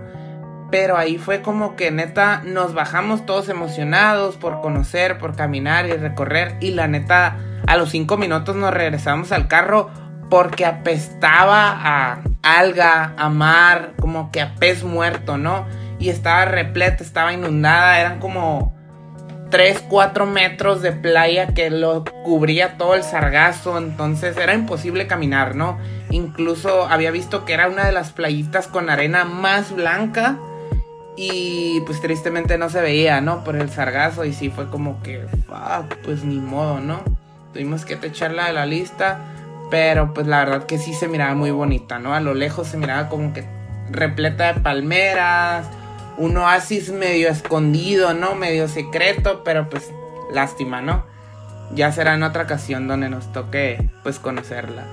Pero 0.70 0.96
ahí 0.96 1.16
fue 1.16 1.42
como 1.42 1.76
que 1.76 1.90
neta 1.90 2.42
nos 2.44 2.74
bajamos 2.74 3.24
todos 3.24 3.48
emocionados 3.48 4.36
por 4.36 4.60
conocer, 4.60 5.16
por 5.16 5.34
caminar 5.36 5.86
y 5.86 5.92
recorrer. 5.92 6.56
Y 6.60 6.72
la 6.72 6.88
neta, 6.88 7.36
a 7.66 7.76
los 7.76 7.90
cinco 7.90 8.16
minutos 8.16 8.56
nos 8.56 8.74
regresamos 8.74 9.32
al 9.32 9.48
carro 9.48 9.90
porque 10.28 10.64
apestaba 10.64 11.70
a 11.70 12.20
alga, 12.42 13.14
a 13.16 13.28
mar, 13.28 13.92
como 14.00 14.30
que 14.30 14.40
a 14.40 14.54
pez 14.54 14.84
muerto, 14.84 15.38
¿no? 15.38 15.66
Y 15.98 16.08
estaba 16.10 16.44
repleta, 16.44 17.02
estaba 17.02 17.32
inundada, 17.32 18.00
eran 18.00 18.18
como 18.18 18.74
3, 19.50 19.84
4 19.88 20.26
metros 20.26 20.82
de 20.82 20.92
playa 20.92 21.48
que 21.48 21.70
lo 21.70 22.04
cubría 22.24 22.76
todo 22.76 22.94
el 22.94 23.02
sargazo, 23.02 23.78
entonces 23.78 24.36
era 24.36 24.54
imposible 24.54 25.06
caminar, 25.06 25.54
¿no? 25.54 25.78
Incluso 26.10 26.86
había 26.86 27.10
visto 27.10 27.44
que 27.44 27.54
era 27.54 27.68
una 27.68 27.86
de 27.86 27.92
las 27.92 28.10
playitas 28.10 28.66
con 28.66 28.90
arena 28.90 29.24
más 29.24 29.72
blanca 29.72 30.38
y 31.16 31.80
pues 31.86 32.00
tristemente 32.00 32.58
no 32.58 32.68
se 32.68 32.80
veía, 32.80 33.20
¿no? 33.20 33.44
Por 33.44 33.56
el 33.56 33.70
sargazo 33.70 34.24
y 34.24 34.32
sí 34.32 34.50
fue 34.50 34.68
como 34.68 35.02
que, 35.02 35.24
pues 36.04 36.24
ni 36.24 36.38
modo, 36.38 36.80
¿no? 36.80 37.00
Tuvimos 37.52 37.84
que 37.84 37.94
echarla 37.94 38.46
de 38.46 38.52
la 38.52 38.66
lista. 38.66 39.20
Pero 39.70 40.14
pues 40.14 40.26
la 40.26 40.44
verdad 40.44 40.66
que 40.66 40.78
sí 40.78 40.94
se 40.94 41.08
miraba 41.08 41.34
muy 41.34 41.50
bonita, 41.50 41.98
¿no? 41.98 42.14
A 42.14 42.20
lo 42.20 42.34
lejos 42.34 42.68
se 42.68 42.76
miraba 42.76 43.08
como 43.08 43.32
que 43.32 43.44
repleta 43.90 44.52
de 44.52 44.60
palmeras, 44.60 45.66
un 46.16 46.36
oasis 46.36 46.90
medio 46.90 47.28
escondido, 47.28 48.14
¿no? 48.14 48.34
Medio 48.34 48.68
secreto, 48.68 49.42
pero 49.44 49.68
pues 49.68 49.90
lástima, 50.32 50.82
¿no? 50.82 51.04
Ya 51.74 51.90
será 51.90 52.14
en 52.14 52.22
otra 52.22 52.44
ocasión 52.44 52.86
donde 52.86 53.08
nos 53.08 53.32
toque 53.32 53.90
pues 54.02 54.18
conocerla. 54.18 54.84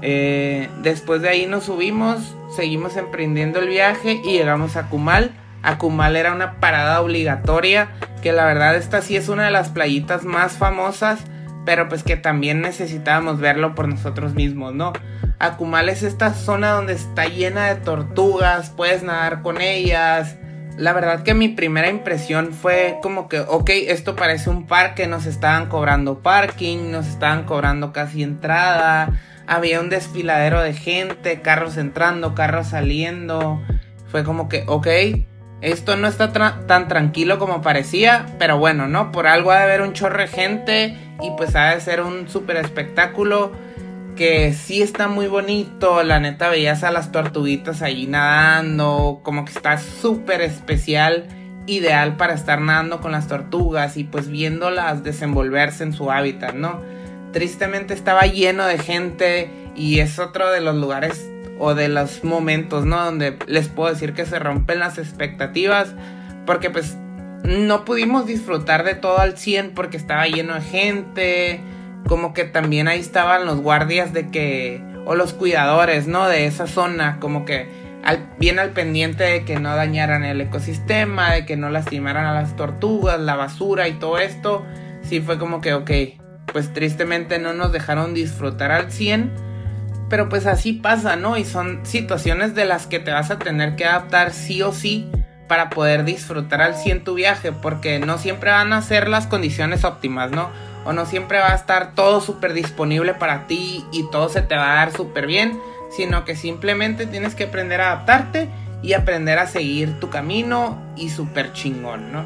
Eh, 0.00 0.68
después 0.82 1.22
de 1.22 1.28
ahí 1.28 1.46
nos 1.46 1.64
subimos, 1.64 2.34
seguimos 2.54 2.96
emprendiendo 2.96 3.58
el 3.58 3.68
viaje 3.68 4.20
y 4.24 4.32
llegamos 4.32 4.76
a 4.76 4.88
Kumal. 4.88 5.32
A 5.62 5.76
Kumal 5.76 6.16
era 6.16 6.32
una 6.32 6.60
parada 6.60 7.00
obligatoria, 7.00 7.88
que 8.22 8.32
la 8.32 8.44
verdad 8.46 8.76
esta 8.76 9.02
sí 9.02 9.16
es 9.16 9.28
una 9.28 9.44
de 9.44 9.50
las 9.50 9.68
playitas 9.68 10.24
más 10.24 10.52
famosas 10.52 11.20
pero 11.68 11.86
pues 11.86 12.02
que 12.02 12.16
también 12.16 12.62
necesitábamos 12.62 13.40
verlo 13.40 13.74
por 13.74 13.88
nosotros 13.88 14.32
mismos, 14.32 14.74
¿no? 14.74 14.94
Akumal 15.38 15.90
es 15.90 16.02
esta 16.02 16.32
zona 16.32 16.70
donde 16.70 16.94
está 16.94 17.26
llena 17.26 17.66
de 17.66 17.74
tortugas, 17.74 18.70
puedes 18.70 19.02
nadar 19.02 19.42
con 19.42 19.60
ellas. 19.60 20.38
La 20.78 20.94
verdad 20.94 21.24
que 21.24 21.34
mi 21.34 21.48
primera 21.50 21.90
impresión 21.90 22.54
fue 22.54 22.96
como 23.02 23.28
que, 23.28 23.40
ok, 23.40 23.68
esto 23.88 24.16
parece 24.16 24.48
un 24.48 24.66
parque, 24.66 25.06
nos 25.08 25.26
estaban 25.26 25.68
cobrando 25.68 26.20
parking, 26.20 26.90
nos 26.90 27.06
estaban 27.06 27.44
cobrando 27.44 27.92
casi 27.92 28.22
entrada, 28.22 29.20
había 29.46 29.80
un 29.80 29.90
desfiladero 29.90 30.62
de 30.62 30.72
gente, 30.72 31.42
carros 31.42 31.76
entrando, 31.76 32.34
carros 32.34 32.68
saliendo. 32.68 33.60
Fue 34.06 34.24
como 34.24 34.48
que, 34.48 34.64
ok, 34.68 34.88
esto 35.60 35.96
no 35.96 36.06
está 36.06 36.32
tan 36.66 36.88
tranquilo 36.88 37.38
como 37.38 37.62
parecía, 37.62 38.26
pero 38.38 38.58
bueno, 38.58 38.86
¿no? 38.86 39.10
Por 39.10 39.26
algo 39.26 39.50
ha 39.50 39.58
de 39.58 39.64
haber 39.64 39.82
un 39.82 39.92
chorre 39.92 40.28
gente 40.28 40.96
y 41.20 41.30
pues 41.36 41.56
ha 41.56 41.74
de 41.74 41.80
ser 41.80 42.00
un 42.00 42.28
súper 42.28 42.56
espectáculo 42.58 43.52
que 44.14 44.52
sí 44.52 44.82
está 44.82 45.08
muy 45.08 45.26
bonito. 45.26 46.02
La 46.04 46.20
neta 46.20 46.48
veías 46.48 46.84
a 46.84 46.92
las 46.92 47.10
tortuguitas 47.10 47.82
ahí 47.82 48.06
nadando, 48.06 49.20
como 49.24 49.44
que 49.44 49.52
está 49.52 49.78
súper 49.78 50.42
especial, 50.42 51.26
ideal 51.66 52.16
para 52.16 52.34
estar 52.34 52.60
nadando 52.60 53.00
con 53.00 53.10
las 53.10 53.26
tortugas 53.26 53.96
y 53.96 54.04
pues 54.04 54.28
viéndolas 54.28 55.02
desenvolverse 55.02 55.82
en 55.82 55.92
su 55.92 56.10
hábitat, 56.10 56.54
¿no? 56.54 56.80
Tristemente 57.32 57.94
estaba 57.94 58.22
lleno 58.22 58.64
de 58.64 58.78
gente 58.78 59.50
y 59.74 59.98
es 59.98 60.20
otro 60.20 60.50
de 60.50 60.60
los 60.60 60.76
lugares 60.76 61.28
o 61.58 61.74
de 61.74 61.88
los 61.88 62.24
momentos, 62.24 62.84
¿no? 62.84 63.04
Donde 63.04 63.36
les 63.46 63.68
puedo 63.68 63.90
decir 63.90 64.14
que 64.14 64.26
se 64.26 64.38
rompen 64.38 64.78
las 64.78 64.98
expectativas 64.98 65.94
porque 66.46 66.70
pues 66.70 66.96
no 67.44 67.84
pudimos 67.84 68.26
disfrutar 68.26 68.84
de 68.84 68.94
todo 68.94 69.18
al 69.18 69.36
100 69.36 69.72
porque 69.74 69.96
estaba 69.96 70.26
lleno 70.26 70.54
de 70.54 70.60
gente, 70.60 71.60
como 72.06 72.32
que 72.34 72.44
también 72.44 72.88
ahí 72.88 73.00
estaban 73.00 73.46
los 73.46 73.60
guardias 73.60 74.12
de 74.12 74.28
que, 74.28 74.82
o 75.06 75.14
los 75.14 75.34
cuidadores, 75.34 76.06
¿no? 76.06 76.26
De 76.26 76.46
esa 76.46 76.66
zona, 76.66 77.18
como 77.20 77.44
que 77.44 77.68
al, 78.04 78.28
bien 78.38 78.58
al 78.58 78.70
pendiente 78.70 79.24
de 79.24 79.44
que 79.44 79.58
no 79.58 79.74
dañaran 79.76 80.24
el 80.24 80.40
ecosistema, 80.40 81.32
de 81.32 81.46
que 81.46 81.56
no 81.56 81.70
lastimaran 81.70 82.26
a 82.26 82.34
las 82.34 82.56
tortugas, 82.56 83.20
la 83.20 83.36
basura 83.36 83.88
y 83.88 83.92
todo 83.92 84.18
esto, 84.18 84.64
sí 85.02 85.20
fue 85.20 85.38
como 85.38 85.60
que, 85.60 85.74
ok, 85.74 85.90
pues 86.52 86.72
tristemente 86.72 87.38
no 87.38 87.52
nos 87.52 87.72
dejaron 87.72 88.14
disfrutar 88.14 88.72
al 88.72 88.90
100, 88.90 89.47
pero 90.08 90.28
pues 90.28 90.46
así 90.46 90.72
pasa, 90.72 91.16
¿no? 91.16 91.36
Y 91.36 91.44
son 91.44 91.80
situaciones 91.84 92.54
de 92.54 92.64
las 92.64 92.86
que 92.86 92.98
te 92.98 93.10
vas 93.10 93.30
a 93.30 93.38
tener 93.38 93.76
que 93.76 93.84
adaptar 93.84 94.32
sí 94.32 94.62
o 94.62 94.72
sí 94.72 95.10
para 95.48 95.70
poder 95.70 96.04
disfrutar 96.04 96.60
al 96.60 96.74
100 96.74 97.04
tu 97.04 97.14
viaje, 97.14 97.52
porque 97.52 97.98
no 97.98 98.18
siempre 98.18 98.50
van 98.50 98.72
a 98.72 98.82
ser 98.82 99.08
las 99.08 99.26
condiciones 99.26 99.84
óptimas, 99.84 100.30
¿no? 100.30 100.50
O 100.84 100.92
no 100.92 101.06
siempre 101.06 101.38
va 101.38 101.52
a 101.52 101.56
estar 101.56 101.94
todo 101.94 102.20
súper 102.20 102.52
disponible 102.52 103.14
para 103.14 103.46
ti 103.46 103.84
y 103.92 104.08
todo 104.10 104.28
se 104.28 104.42
te 104.42 104.56
va 104.56 104.72
a 104.72 104.76
dar 104.76 104.92
súper 104.92 105.26
bien, 105.26 105.58
sino 105.90 106.24
que 106.24 106.36
simplemente 106.36 107.06
tienes 107.06 107.34
que 107.34 107.44
aprender 107.44 107.80
a 107.80 107.92
adaptarte 107.92 108.48
y 108.82 108.92
aprender 108.92 109.38
a 109.38 109.46
seguir 109.46 109.98
tu 110.00 110.10
camino 110.10 110.78
y 110.96 111.08
súper 111.08 111.52
chingón, 111.52 112.12
¿no? 112.12 112.24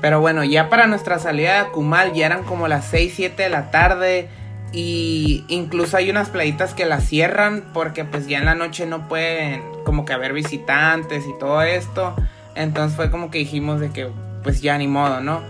Pero 0.00 0.20
bueno, 0.20 0.44
ya 0.44 0.68
para 0.68 0.86
nuestra 0.86 1.18
salida 1.18 1.54
de 1.54 1.58
Akumal 1.60 2.12
ya 2.12 2.26
eran 2.26 2.42
como 2.42 2.68
las 2.68 2.86
6, 2.86 3.12
7 3.16 3.42
de 3.42 3.48
la 3.48 3.70
tarde 3.70 4.28
y 4.72 5.44
incluso 5.48 5.96
hay 5.96 6.10
unas 6.10 6.30
playitas 6.30 6.74
que 6.74 6.86
las 6.86 7.04
cierran 7.04 7.64
porque 7.74 8.04
pues 8.04 8.26
ya 8.26 8.38
en 8.38 8.46
la 8.46 8.54
noche 8.54 8.86
no 8.86 9.06
pueden 9.08 9.62
como 9.84 10.04
que 10.04 10.12
haber 10.12 10.32
visitantes 10.32 11.24
y 11.26 11.38
todo 11.38 11.62
esto. 11.62 12.14
Entonces 12.54 12.96
fue 12.96 13.10
como 13.10 13.30
que 13.30 13.38
dijimos 13.38 13.80
de 13.80 13.90
que 13.90 14.08
pues 14.42 14.62
ya 14.62 14.78
ni 14.78 14.88
modo, 14.88 15.20
¿no? 15.20 15.42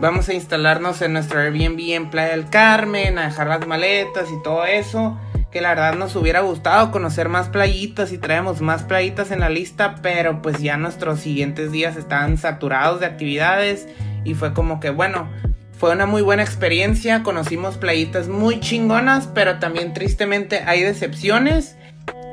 Vamos 0.00 0.28
a 0.28 0.34
instalarnos 0.34 1.00
en 1.00 1.14
nuestro 1.14 1.40
Airbnb 1.40 1.94
en 1.94 2.10
Playa 2.10 2.32
del 2.32 2.50
Carmen, 2.50 3.18
a 3.18 3.26
dejar 3.26 3.46
las 3.46 3.66
maletas 3.66 4.28
y 4.30 4.42
todo 4.42 4.64
eso 4.64 5.18
que 5.56 5.62
la 5.62 5.70
verdad 5.70 5.94
nos 5.94 6.14
hubiera 6.16 6.40
gustado 6.40 6.90
conocer 6.90 7.30
más 7.30 7.48
playitas 7.48 8.12
y 8.12 8.18
traemos 8.18 8.60
más 8.60 8.82
playitas 8.82 9.30
en 9.30 9.40
la 9.40 9.48
lista, 9.48 9.94
pero 10.02 10.42
pues 10.42 10.58
ya 10.58 10.76
nuestros 10.76 11.20
siguientes 11.20 11.72
días 11.72 11.96
estaban 11.96 12.36
saturados 12.36 13.00
de 13.00 13.06
actividades 13.06 13.88
y 14.24 14.34
fue 14.34 14.52
como 14.52 14.80
que 14.80 14.90
bueno, 14.90 15.30
fue 15.78 15.92
una 15.92 16.06
muy 16.06 16.22
buena 16.22 16.42
experiencia, 16.42 17.22
conocimos 17.22 17.76
playitas 17.76 18.28
muy 18.28 18.60
chingonas, 18.60 19.28
pero 19.34 19.58
también 19.58 19.92
tristemente 19.92 20.62
hay 20.66 20.82
decepciones 20.82 21.76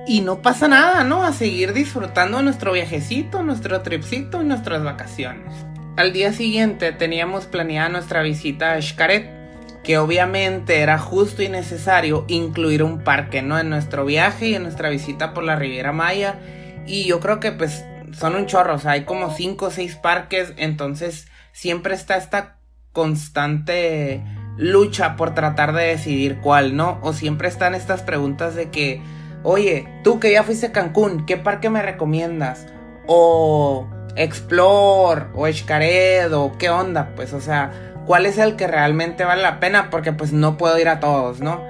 y 0.07 0.21
no 0.21 0.41
pasa 0.41 0.67
nada, 0.67 1.03
¿no? 1.03 1.23
A 1.23 1.33
seguir 1.33 1.73
disfrutando 1.73 2.41
nuestro 2.41 2.71
viajecito, 2.71 3.43
nuestro 3.43 3.81
tripcito 3.81 4.41
y 4.41 4.45
nuestras 4.45 4.83
vacaciones. 4.83 5.53
Al 5.97 6.13
día 6.13 6.31
siguiente 6.31 6.91
teníamos 6.91 7.45
planeada 7.45 7.89
nuestra 7.89 8.23
visita 8.23 8.73
a 8.73 8.81
Xcaret 8.81 9.43
que 9.83 9.97
obviamente 9.97 10.79
era 10.79 10.97
justo 10.97 11.43
y 11.43 11.49
necesario 11.49 12.23
incluir 12.29 12.83
un 12.83 13.03
parque, 13.03 13.41
¿no? 13.41 13.59
En 13.59 13.69
nuestro 13.69 14.05
viaje 14.05 14.47
y 14.47 14.55
en 14.55 14.63
nuestra 14.63 14.89
visita 14.89 15.33
por 15.33 15.43
la 15.43 15.57
Riviera 15.57 15.91
Maya. 15.91 16.39
Y 16.87 17.03
yo 17.03 17.19
creo 17.19 17.41
que 17.41 17.51
pues 17.51 17.83
son 18.13 18.35
un 18.35 18.45
chorro, 18.45 18.75
o 18.75 18.79
sea, 18.79 18.91
hay 18.91 19.03
como 19.03 19.33
cinco 19.33 19.65
o 19.65 19.71
seis 19.71 19.95
parques, 19.95 20.53
entonces 20.55 21.27
siempre 21.51 21.95
está 21.95 22.15
esta 22.15 22.57
constante 22.93 24.23
lucha 24.55 25.15
por 25.15 25.33
tratar 25.33 25.73
de 25.73 25.83
decidir 25.83 26.39
cuál, 26.39 26.77
¿no? 26.77 26.99
O 27.01 27.13
siempre 27.13 27.47
están 27.47 27.75
estas 27.75 28.01
preguntas 28.01 28.55
de 28.55 28.69
que, 28.69 29.01
oye, 29.43 29.87
tú 30.03 30.19
que 30.19 30.31
ya 30.31 30.43
fuiste 30.43 30.67
a 30.67 30.71
Cancún, 30.71 31.25
¿qué 31.25 31.37
parque 31.37 31.69
me 31.69 31.81
recomiendas? 31.81 32.67
O 33.07 33.87
Explore, 34.15 35.25
o 35.33 35.51
Xcaret, 35.51 36.31
o 36.31 36.55
qué 36.57 36.69
onda, 36.69 37.13
pues, 37.15 37.33
o 37.33 37.41
sea, 37.41 37.71
cuál 38.05 38.25
es 38.25 38.37
el 38.37 38.55
que 38.55 38.67
realmente 38.67 39.25
vale 39.25 39.41
la 39.41 39.59
pena, 39.59 39.89
porque 39.89 40.13
pues 40.13 40.31
no 40.31 40.57
puedo 40.57 40.77
ir 40.79 40.87
a 40.87 40.99
todos, 40.99 41.41
¿no? 41.41 41.61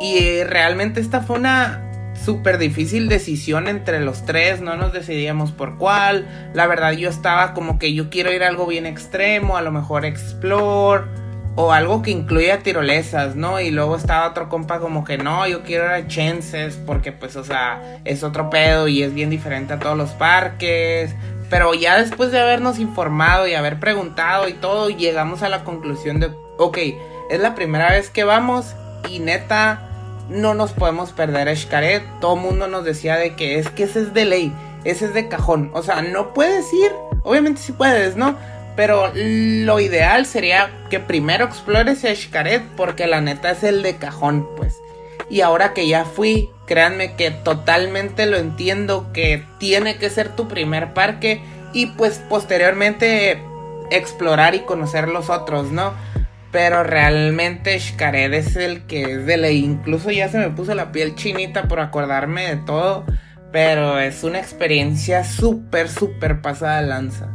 Y 0.00 0.42
realmente 0.44 1.00
esta 1.00 1.20
fue 1.20 1.36
una 1.38 1.82
súper 2.24 2.58
difícil 2.58 3.08
decisión 3.08 3.68
entre 3.68 4.00
los 4.00 4.24
tres, 4.24 4.60
no 4.60 4.76
nos 4.76 4.92
decidíamos 4.92 5.52
por 5.52 5.76
cuál. 5.78 6.26
La 6.54 6.66
verdad 6.66 6.92
yo 6.92 7.08
estaba 7.08 7.54
como 7.54 7.78
que 7.78 7.94
yo 7.94 8.10
quiero 8.10 8.32
ir 8.32 8.42
a 8.42 8.48
algo 8.48 8.66
bien 8.66 8.86
extremo, 8.86 9.56
a 9.56 9.62
lo 9.62 9.72
mejor 9.72 10.04
explore 10.04 11.04
o 11.56 11.72
algo 11.72 12.02
que 12.02 12.10
incluya 12.10 12.58
tirolesas, 12.58 13.34
¿no? 13.34 13.60
Y 13.60 13.70
luego 13.70 13.96
estaba 13.96 14.28
otro 14.28 14.48
compa 14.48 14.78
como 14.78 15.04
que 15.04 15.16
no, 15.16 15.46
yo 15.46 15.62
quiero 15.62 15.86
ir 15.86 15.90
a 15.90 16.06
Chances 16.06 16.78
porque 16.86 17.12
pues, 17.12 17.34
o 17.36 17.44
sea, 17.44 18.00
es 18.04 18.22
otro 18.22 18.50
pedo 18.50 18.88
y 18.88 19.02
es 19.02 19.14
bien 19.14 19.30
diferente 19.30 19.72
a 19.72 19.78
todos 19.78 19.96
los 19.96 20.10
parques. 20.10 21.14
Pero 21.48 21.74
ya 21.74 21.96
después 21.98 22.30
de 22.30 22.40
habernos 22.40 22.78
informado 22.78 23.46
y 23.46 23.54
haber 23.54 23.80
preguntado 23.80 24.48
y 24.48 24.52
todo, 24.52 24.90
llegamos 24.90 25.42
a 25.42 25.48
la 25.48 25.64
conclusión 25.64 26.20
de, 26.20 26.30
ok, 26.58 26.78
es 27.30 27.40
la 27.40 27.54
primera 27.54 27.90
vez 27.90 28.10
que 28.10 28.24
vamos 28.24 28.74
y 29.08 29.20
neta, 29.20 29.95
no 30.28 30.54
nos 30.54 30.72
podemos 30.72 31.12
perder 31.12 31.48
a 31.48 31.56
Xcaret. 31.56 32.02
Todo 32.20 32.36
mundo 32.36 32.68
nos 32.68 32.84
decía 32.84 33.16
de 33.16 33.34
que 33.34 33.58
es 33.58 33.68
que 33.70 33.84
ese 33.84 34.00
es 34.00 34.14
de 34.14 34.24
ley, 34.24 34.52
ese 34.84 35.06
es 35.06 35.14
de 35.14 35.28
cajón. 35.28 35.70
O 35.74 35.82
sea, 35.82 36.02
no 36.02 36.34
puedes 36.34 36.72
ir, 36.72 36.92
obviamente 37.22 37.60
sí 37.60 37.72
puedes, 37.72 38.16
¿no? 38.16 38.36
Pero 38.76 39.10
lo 39.14 39.80
ideal 39.80 40.26
sería 40.26 40.70
que 40.90 41.00
primero 41.00 41.44
explores 41.46 42.00
Xcaret 42.00 42.62
porque 42.76 43.06
la 43.06 43.20
neta 43.20 43.50
es 43.50 43.62
el 43.62 43.82
de 43.82 43.96
cajón, 43.96 44.46
pues. 44.56 44.76
Y 45.30 45.40
ahora 45.40 45.72
que 45.72 45.88
ya 45.88 46.04
fui, 46.04 46.50
créanme 46.66 47.14
que 47.14 47.30
totalmente 47.30 48.26
lo 48.26 48.36
entiendo 48.36 49.06
que 49.12 49.44
tiene 49.58 49.96
que 49.96 50.10
ser 50.10 50.28
tu 50.36 50.46
primer 50.46 50.94
parque 50.94 51.42
y 51.72 51.86
pues 51.86 52.20
posteriormente 52.28 53.42
explorar 53.90 54.54
y 54.54 54.60
conocer 54.60 55.08
los 55.08 55.30
otros, 55.30 55.72
¿no? 55.72 55.94
Pero 56.56 56.84
realmente 56.84 57.78
Xcaret 57.78 58.32
es 58.32 58.56
el 58.56 58.86
que 58.86 59.02
es 59.02 59.26
de 59.26 59.36
ley. 59.36 59.62
Incluso 59.62 60.10
ya 60.10 60.30
se 60.30 60.38
me 60.38 60.48
puso 60.48 60.74
la 60.74 60.90
piel 60.90 61.14
chinita 61.14 61.68
por 61.68 61.80
acordarme 61.80 62.48
de 62.48 62.56
todo. 62.56 63.04
Pero 63.52 63.98
es 63.98 64.24
una 64.24 64.38
experiencia 64.38 65.22
súper, 65.22 65.90
súper 65.90 66.40
pasada 66.40 66.80
de 66.80 66.86
lanza. 66.86 67.28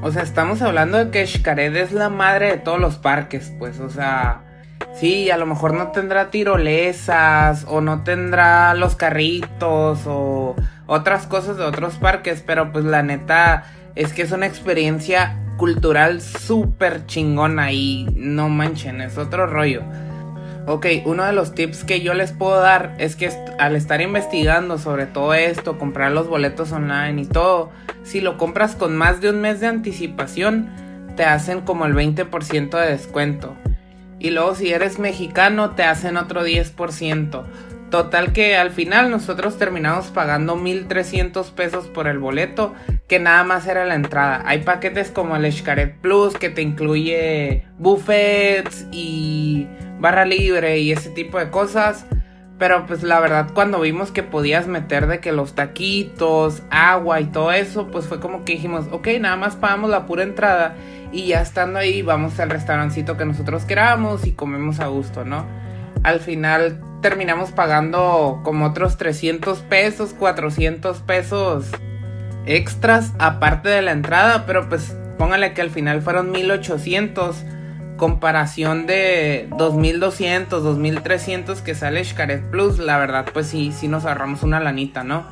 O 0.00 0.10
sea, 0.10 0.22
estamos 0.22 0.62
hablando 0.62 0.96
de 0.96 1.10
que 1.10 1.26
Xcaret 1.26 1.76
es 1.76 1.92
la 1.92 2.08
madre 2.08 2.52
de 2.52 2.56
todos 2.56 2.80
los 2.80 2.96
parques, 2.96 3.52
pues, 3.58 3.80
o 3.80 3.90
sea, 3.90 4.44
Sí, 4.94 5.30
a 5.30 5.36
lo 5.36 5.44
mejor 5.44 5.74
no 5.74 5.88
tendrá 5.88 6.30
tirolesas 6.30 7.66
o 7.68 7.82
no 7.82 8.02
tendrá 8.02 8.72
los 8.72 8.96
carritos 8.96 10.00
o 10.06 10.56
otras 10.86 11.26
cosas 11.26 11.58
de 11.58 11.64
otros 11.64 11.96
parques, 11.96 12.42
pero 12.46 12.72
pues 12.72 12.86
la 12.86 13.02
neta 13.02 13.64
es 13.94 14.14
que 14.14 14.22
es 14.22 14.32
una 14.32 14.46
experiencia 14.46 15.36
cultural 15.58 16.22
súper 16.22 17.04
chingona 17.04 17.72
y 17.72 18.08
no 18.16 18.48
manchen, 18.48 19.02
es 19.02 19.18
otro 19.18 19.46
rollo. 19.46 19.82
Ok, 20.66 20.86
uno 21.04 21.24
de 21.24 21.32
los 21.32 21.54
tips 21.54 21.84
que 21.84 22.00
yo 22.00 22.14
les 22.14 22.32
puedo 22.32 22.60
dar 22.60 22.94
es 22.98 23.16
que 23.16 23.30
al 23.58 23.74
estar 23.74 24.00
investigando 24.00 24.78
sobre 24.78 25.06
todo 25.06 25.34
esto, 25.34 25.78
comprar 25.78 26.12
los 26.12 26.28
boletos 26.28 26.72
online 26.72 27.22
y 27.22 27.26
todo, 27.26 27.70
si 28.04 28.20
lo 28.20 28.38
compras 28.38 28.74
con 28.74 28.96
más 28.96 29.20
de 29.20 29.30
un 29.30 29.40
mes 29.40 29.60
de 29.60 29.66
anticipación, 29.66 30.70
te 31.16 31.24
hacen 31.24 31.62
como 31.62 31.84
el 31.84 31.94
20% 31.94 32.78
de 32.78 32.90
descuento. 32.90 33.54
Y 34.20 34.30
luego 34.30 34.54
si 34.54 34.72
eres 34.72 34.98
mexicano 34.98 35.70
te 35.70 35.84
hacen 35.84 36.16
otro 36.16 36.46
10%. 36.46 37.44
Total 37.90 38.34
que 38.34 38.56
al 38.56 38.70
final 38.70 39.10
nosotros 39.10 39.56
terminamos 39.56 40.08
pagando 40.08 40.56
1.300 40.56 41.50
pesos 41.52 41.86
por 41.86 42.06
el 42.06 42.18
boleto, 42.18 42.74
que 43.06 43.18
nada 43.18 43.44
más 43.44 43.66
era 43.66 43.86
la 43.86 43.94
entrada. 43.94 44.42
Hay 44.44 44.60
paquetes 44.60 45.10
como 45.10 45.36
el 45.36 45.50
Xcaret 45.50 45.98
Plus 46.00 46.34
que 46.34 46.50
te 46.50 46.60
incluye 46.60 47.64
buffets 47.78 48.86
y 48.92 49.66
barra 50.00 50.26
libre 50.26 50.80
y 50.80 50.92
ese 50.92 51.08
tipo 51.08 51.38
de 51.38 51.48
cosas. 51.48 52.04
Pero 52.58 52.84
pues 52.86 53.02
la 53.02 53.20
verdad 53.20 53.52
cuando 53.54 53.80
vimos 53.80 54.10
que 54.10 54.22
podías 54.22 54.66
meter 54.66 55.06
de 55.06 55.20
que 55.20 55.32
los 55.32 55.54
taquitos, 55.54 56.62
agua 56.70 57.20
y 57.20 57.26
todo 57.26 57.52
eso, 57.52 57.86
pues 57.86 58.06
fue 58.06 58.20
como 58.20 58.44
que 58.44 58.54
dijimos, 58.54 58.86
ok, 58.90 59.08
nada 59.20 59.36
más 59.36 59.56
pagamos 59.56 59.88
la 59.88 60.04
pura 60.06 60.24
entrada 60.24 60.74
y 61.10 61.28
ya 61.28 61.40
estando 61.40 61.78
ahí 61.78 62.02
vamos 62.02 62.38
al 62.38 62.50
restaurancito 62.50 63.16
que 63.16 63.24
nosotros 63.24 63.64
queramos 63.64 64.26
y 64.26 64.32
comemos 64.32 64.80
a 64.80 64.88
gusto, 64.88 65.24
¿no? 65.24 65.46
Al 66.02 66.20
final 66.20 66.80
terminamos 67.00 67.50
pagando 67.52 68.40
como 68.42 68.66
otros 68.66 68.96
300 68.96 69.60
pesos, 69.60 70.14
400 70.18 70.98
pesos 70.98 71.66
extras 72.46 73.12
aparte 73.18 73.68
de 73.68 73.82
la 73.82 73.92
entrada, 73.92 74.44
pero 74.46 74.68
pues 74.68 74.96
póngale 75.18 75.52
que 75.52 75.60
al 75.60 75.70
final 75.70 76.02
fueron 76.02 76.30
1800 76.30 77.44
comparación 77.96 78.86
de 78.86 79.48
2200, 79.58 80.62
2300 80.62 81.60
que 81.62 81.74
sale 81.74 82.04
Xcaret 82.04 82.42
Plus, 82.50 82.78
la 82.78 82.96
verdad 82.96 83.26
pues 83.32 83.48
sí, 83.48 83.72
sí 83.72 83.88
nos 83.88 84.04
ahorramos 84.04 84.42
una 84.42 84.60
lanita, 84.60 85.04
¿no? 85.04 85.26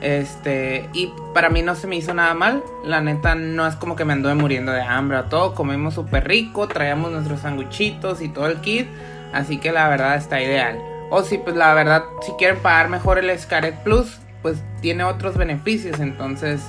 Este, 0.00 0.88
y 0.92 1.10
para 1.34 1.48
mí 1.48 1.62
no 1.62 1.74
se 1.74 1.86
me 1.86 1.96
hizo 1.96 2.14
nada 2.14 2.34
mal. 2.34 2.62
La 2.84 3.00
neta, 3.00 3.34
no 3.34 3.66
es 3.66 3.74
como 3.74 3.96
que 3.96 4.04
me 4.04 4.12
anduve 4.12 4.34
muriendo 4.34 4.72
de 4.72 4.82
hambre 4.82 5.18
o 5.18 5.24
todo. 5.24 5.54
Comimos 5.54 5.94
súper 5.94 6.28
rico, 6.28 6.68
traíamos 6.68 7.10
nuestros 7.10 7.40
sanguchitos 7.40 8.20
y 8.22 8.28
todo 8.28 8.46
el 8.46 8.58
kit. 8.58 8.86
Así 9.32 9.58
que 9.58 9.72
la 9.72 9.88
verdad 9.88 10.16
está 10.16 10.40
ideal. 10.40 10.78
O 11.10 11.22
si, 11.22 11.38
pues 11.38 11.56
la 11.56 11.74
verdad, 11.74 12.04
si 12.22 12.32
quieren 12.32 12.58
pagar 12.58 12.88
mejor 12.88 13.18
el 13.18 13.36
Scaret 13.38 13.82
Plus, 13.82 14.18
pues 14.42 14.62
tiene 14.80 15.04
otros 15.04 15.36
beneficios. 15.36 16.00
Entonces, 16.00 16.60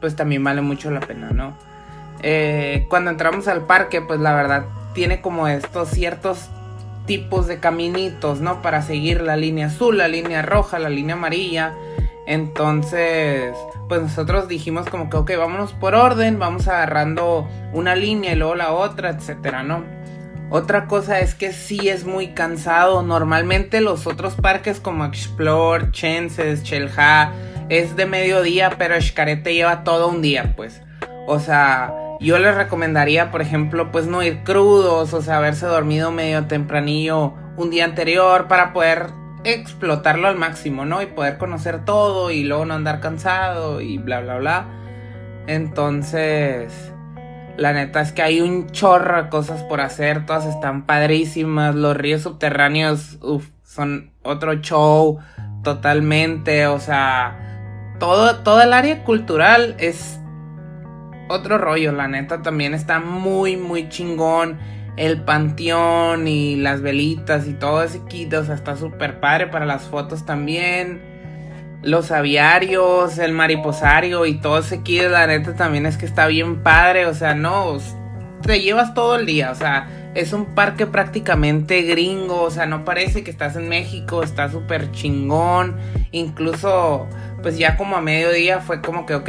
pues 0.00 0.16
también 0.16 0.42
vale 0.42 0.60
mucho 0.60 0.90
la 0.90 1.00
pena, 1.00 1.30
¿no? 1.30 1.56
Eh, 2.22 2.86
cuando 2.88 3.10
entramos 3.10 3.46
al 3.48 3.66
parque, 3.66 4.00
pues 4.00 4.20
la 4.20 4.34
verdad, 4.34 4.64
tiene 4.94 5.20
como 5.20 5.48
estos 5.48 5.90
ciertos 5.90 6.48
tipos 7.06 7.46
de 7.46 7.60
caminitos, 7.60 8.40
¿no? 8.40 8.62
Para 8.62 8.82
seguir 8.82 9.20
la 9.20 9.36
línea 9.36 9.66
azul, 9.66 9.98
la 9.98 10.08
línea 10.08 10.42
roja, 10.42 10.78
la 10.78 10.88
línea 10.88 11.14
amarilla 11.14 11.74
entonces, 12.26 13.56
pues 13.88 14.02
nosotros 14.02 14.48
dijimos 14.48 14.88
como 14.90 15.08
que, 15.08 15.16
ok, 15.16 15.30
vámonos 15.38 15.72
por 15.72 15.94
orden, 15.94 16.40
vamos 16.40 16.66
agarrando 16.66 17.48
una 17.72 17.94
línea 17.94 18.32
y 18.32 18.36
luego 18.36 18.56
la 18.56 18.72
otra, 18.72 19.10
etcétera, 19.10 19.62
¿no? 19.62 19.84
Otra 20.48 20.86
cosa 20.86 21.18
es 21.20 21.34
que 21.34 21.52
sí 21.52 21.88
es 21.88 22.04
muy 22.04 22.28
cansado. 22.28 23.02
Normalmente 23.02 23.80
los 23.80 24.06
otros 24.06 24.34
parques 24.34 24.78
como 24.78 25.04
Explore, 25.04 25.90
Chances, 25.90 26.62
Chelha, 26.62 27.32
es 27.68 27.96
de 27.96 28.06
mediodía, 28.06 28.70
pero 28.78 29.00
Xcaret 29.00 29.44
lleva 29.44 29.82
todo 29.82 30.08
un 30.08 30.22
día, 30.22 30.54
pues. 30.56 30.82
O 31.26 31.40
sea, 31.40 31.92
yo 32.20 32.38
les 32.38 32.54
recomendaría, 32.54 33.32
por 33.32 33.42
ejemplo, 33.42 33.90
pues 33.90 34.06
no 34.06 34.22
ir 34.22 34.44
crudos, 34.44 35.12
o 35.12 35.20
sea, 35.20 35.38
haberse 35.38 35.66
dormido 35.66 36.12
medio 36.12 36.46
tempranillo 36.46 37.34
un 37.56 37.70
día 37.70 37.84
anterior 37.84 38.46
para 38.46 38.72
poder 38.72 39.08
explotarlo 39.42 40.28
al 40.28 40.36
máximo, 40.36 40.84
¿no? 40.84 41.02
Y 41.02 41.06
poder 41.06 41.38
conocer 41.38 41.84
todo 41.84 42.30
y 42.30 42.44
luego 42.44 42.66
no 42.66 42.74
andar 42.74 43.00
cansado 43.00 43.80
y 43.80 43.98
bla, 43.98 44.20
bla, 44.20 44.38
bla. 44.38 44.66
Entonces, 45.48 46.92
la 47.56 47.72
neta 47.72 48.00
es 48.00 48.12
que 48.12 48.22
hay 48.22 48.40
un 48.40 48.70
chorro 48.70 49.22
de 49.22 49.28
cosas 49.28 49.62
por 49.62 49.80
hacer, 49.80 50.26
todas 50.26 50.46
están 50.46 50.86
padrísimas, 50.86 51.74
los 51.74 51.96
ríos 51.96 52.22
subterráneos, 52.22 53.18
son 53.62 54.12
otro 54.22 54.54
show 54.54 55.18
totalmente, 55.62 56.66
o 56.66 56.78
sea, 56.78 57.94
todo, 57.98 58.36
todo 58.40 58.62
el 58.62 58.72
área 58.72 59.04
cultural 59.04 59.74
es 59.78 60.18
otro 61.28 61.58
rollo, 61.58 61.92
la 61.92 62.08
neta 62.08 62.42
también 62.42 62.74
está 62.74 63.00
muy, 63.00 63.56
muy 63.56 63.88
chingón. 63.88 64.58
El 64.96 65.22
panteón 65.22 66.26
y 66.26 66.56
las 66.56 66.80
velitas 66.80 67.46
y 67.46 67.52
todo 67.52 67.82
ese 67.82 68.00
kit, 68.08 68.32
o 68.32 68.44
sea, 68.44 68.54
está 68.54 68.76
súper 68.76 69.20
padre 69.20 69.46
para 69.48 69.66
las 69.66 69.82
fotos 69.82 70.24
también. 70.24 71.15
Los 71.86 72.10
aviarios, 72.10 73.16
el 73.18 73.32
mariposario 73.32 74.26
y 74.26 74.34
todo 74.34 74.58
ese 74.58 74.82
kit, 74.82 75.04
la 75.04 75.26
neta 75.26 75.54
también 75.54 75.86
es 75.86 75.96
que 75.96 76.04
está 76.04 76.26
bien 76.26 76.62
padre, 76.62 77.06
o 77.06 77.14
sea, 77.14 77.34
no, 77.34 77.78
te 78.42 78.60
llevas 78.60 78.92
todo 78.92 79.16
el 79.16 79.24
día, 79.24 79.52
o 79.52 79.54
sea, 79.54 79.88
es 80.16 80.32
un 80.32 80.46
parque 80.46 80.86
prácticamente 80.86 81.82
gringo, 81.82 82.42
o 82.42 82.50
sea, 82.50 82.66
no 82.66 82.84
parece 82.84 83.22
que 83.22 83.30
estás 83.30 83.54
en 83.54 83.68
México, 83.68 84.22
está 84.22 84.50
súper 84.50 84.90
chingón. 84.90 85.76
Incluso, 86.10 87.06
pues 87.42 87.58
ya 87.58 87.76
como 87.76 87.96
a 87.96 88.00
mediodía 88.00 88.60
fue 88.60 88.80
como 88.80 89.04
que, 89.04 89.14
ok, 89.14 89.28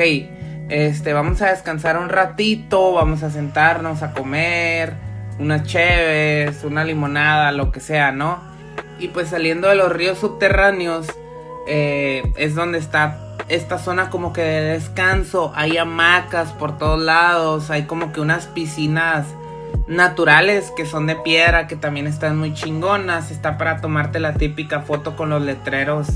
este, 0.69 1.13
vamos 1.13 1.41
a 1.41 1.49
descansar 1.49 1.97
un 1.97 2.09
ratito, 2.09 2.93
vamos 2.93 3.21
a 3.23 3.29
sentarnos 3.29 4.01
a 4.01 4.13
comer, 4.13 4.93
unas 5.39 5.63
cheves, 5.63 6.63
una 6.63 6.83
limonada, 6.83 7.51
lo 7.51 7.71
que 7.71 7.79
sea, 7.79 8.11
¿no? 8.11 8.39
Y 8.99 9.09
pues 9.09 9.29
saliendo 9.29 9.67
de 9.67 9.75
los 9.75 9.91
ríos 9.91 10.17
subterráneos, 10.17 11.07
eh, 11.67 12.31
es 12.37 12.55
donde 12.55 12.77
está 12.77 13.35
esta 13.49 13.77
zona 13.77 14.09
como 14.09 14.33
que 14.33 14.41
de 14.41 14.61
descanso, 14.73 15.53
hay 15.55 15.77
hamacas 15.77 16.51
por 16.51 16.77
todos 16.77 17.01
lados, 17.01 17.69
hay 17.69 17.83
como 17.83 18.11
que 18.11 18.19
unas 18.19 18.47
piscinas 18.47 19.25
naturales 19.87 20.71
que 20.75 20.85
son 20.85 21.07
de 21.07 21.15
piedra, 21.15 21.67
que 21.67 21.75
también 21.75 22.07
están 22.07 22.37
muy 22.37 22.53
chingonas. 22.53 23.31
Está 23.31 23.57
para 23.57 23.81
tomarte 23.81 24.19
la 24.19 24.33
típica 24.33 24.81
foto 24.81 25.15
con 25.15 25.29
los 25.29 25.41
letreros 25.41 26.07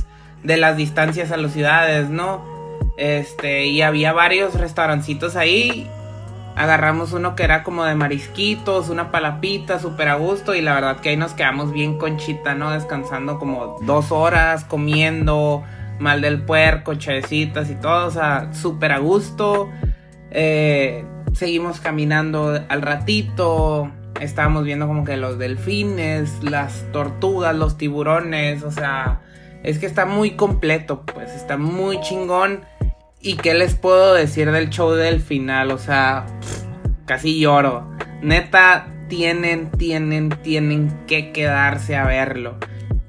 de 0.44 0.58
las 0.58 0.78
distancias 0.78 1.32
a 1.32 1.38
las 1.38 1.54
ciudades, 1.54 2.10
¿no? 2.10 2.44
Este, 2.98 3.66
y 3.66 3.82
había 3.82 4.14
varios 4.14 4.56
restaurancitos 4.56 5.36
ahí. 5.36 5.90
Agarramos 6.56 7.14
uno 7.14 7.36
que 7.36 7.44
era 7.44 7.64
como 7.64 7.86
de 7.86 7.96
marisquitos, 7.96 8.90
una 8.90 9.12
palapita, 9.12 9.80
súper 9.80 10.10
a 10.10 10.16
gusto. 10.16 10.54
Y 10.54 10.62
la 10.62 10.74
verdad 10.74 11.00
que 11.00 11.10
ahí 11.10 11.18
nos 11.18 11.34
quedamos 11.34 11.72
bien 11.72 11.98
conchita, 11.98 12.56
¿no? 12.56 12.72
Descansando 12.72 13.40
como 13.40 13.78
dos 13.82 14.12
horas, 14.12 14.66
comiendo, 14.66 15.64
mal 16.00 16.22
del 16.22 16.42
puerco, 16.42 16.96
chavecitas 16.96 17.70
y 17.70 17.76
todo. 17.76 18.08
O 18.08 18.12
sea, 18.12 18.54
súper 18.54 18.92
a 18.92 19.00
gusto. 19.00 19.70
Eh, 20.32 21.06
seguimos 21.34 21.80
caminando 21.80 22.62
al 22.68 22.82
ratito. 22.82 23.92
Estábamos 24.20 24.66
viendo 24.66 24.88
como 24.88 25.04
que 25.06 25.18
los 25.18 25.40
delfines, 25.40 26.44
las 26.44 26.86
tortugas, 26.92 27.56
los 27.56 27.78
tiburones. 27.78 28.64
O 28.64 28.72
sea, 28.72 29.22
es 29.64 29.80
que 29.80 29.86
está 29.86 30.06
muy 30.06 30.32
completo, 30.32 31.04
pues 31.06 31.32
está 31.32 31.58
muy 31.58 32.00
chingón. 32.02 32.66
¿Y 33.22 33.36
qué 33.36 33.54
les 33.54 33.76
puedo 33.76 34.14
decir 34.14 34.52
del 34.52 34.70
show 34.70 34.92
del 34.92 35.22
final? 35.22 35.72
O 35.72 35.78
sea, 35.78 36.26
casi 37.06 37.40
lloro. 37.40 37.92
Neta, 38.22 38.88
tienen, 39.08 39.70
tienen, 39.72 40.30
tienen 40.30 40.92
que 41.08 41.32
quedarse 41.32 41.96
a 41.96 42.06
verlo. 42.06 42.58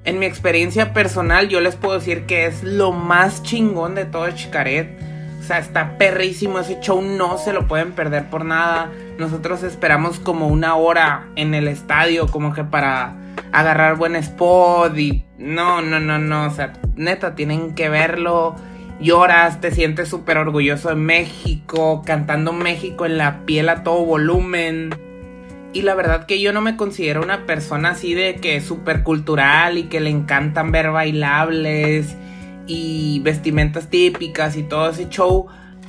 En 0.04 0.18
mi 0.18 0.26
experiencia 0.26 0.92
personal, 0.92 1.48
yo 1.48 1.60
les 1.60 1.76
puedo 1.76 1.98
decir 1.98 2.26
que 2.26 2.46
es 2.46 2.62
lo 2.62 2.92
más 2.92 3.42
chingón 3.42 3.94
de 3.94 4.04
todo 4.04 4.30
Chicaret 4.32 5.12
o 5.42 5.44
sea, 5.44 5.58
está 5.58 5.98
perrísimo 5.98 6.60
ese 6.60 6.78
show, 6.78 7.02
no 7.02 7.36
se 7.36 7.52
lo 7.52 7.66
pueden 7.66 7.92
perder 7.92 8.30
por 8.30 8.44
nada. 8.44 8.92
Nosotros 9.18 9.64
esperamos 9.64 10.20
como 10.20 10.46
una 10.46 10.76
hora 10.76 11.26
en 11.34 11.52
el 11.54 11.66
estadio, 11.66 12.28
como 12.28 12.54
que 12.54 12.62
para 12.62 13.16
agarrar 13.50 13.96
buen 13.96 14.14
spot 14.14 14.96
y 14.96 15.26
no, 15.38 15.82
no, 15.82 15.98
no, 15.98 16.20
no, 16.20 16.46
o 16.46 16.50
sea, 16.50 16.74
neta, 16.94 17.34
tienen 17.34 17.74
que 17.74 17.88
verlo. 17.88 18.54
Lloras, 19.02 19.60
te 19.60 19.72
sientes 19.72 20.08
súper 20.08 20.38
orgulloso 20.38 20.90
de 20.90 20.94
México, 20.94 22.02
cantando 22.06 22.52
México 22.52 23.04
en 23.04 23.18
la 23.18 23.44
piel 23.44 23.68
a 23.68 23.82
todo 23.82 24.04
volumen. 24.04 24.90
Y 25.72 25.82
la 25.82 25.96
verdad 25.96 26.26
que 26.26 26.40
yo 26.40 26.52
no 26.52 26.60
me 26.60 26.76
considero 26.76 27.20
una 27.20 27.44
persona 27.44 27.90
así 27.90 28.14
de 28.14 28.36
que 28.36 28.56
es 28.56 28.64
súper 28.64 29.02
cultural 29.02 29.76
y 29.76 29.84
que 29.84 29.98
le 29.98 30.10
encantan 30.10 30.70
ver 30.70 30.92
bailables 30.92 32.16
y 32.68 33.20
vestimentas 33.24 33.90
típicas 33.90 34.56
y 34.56 34.62
todo 34.62 34.90
ese 34.90 35.08
show. 35.08 35.48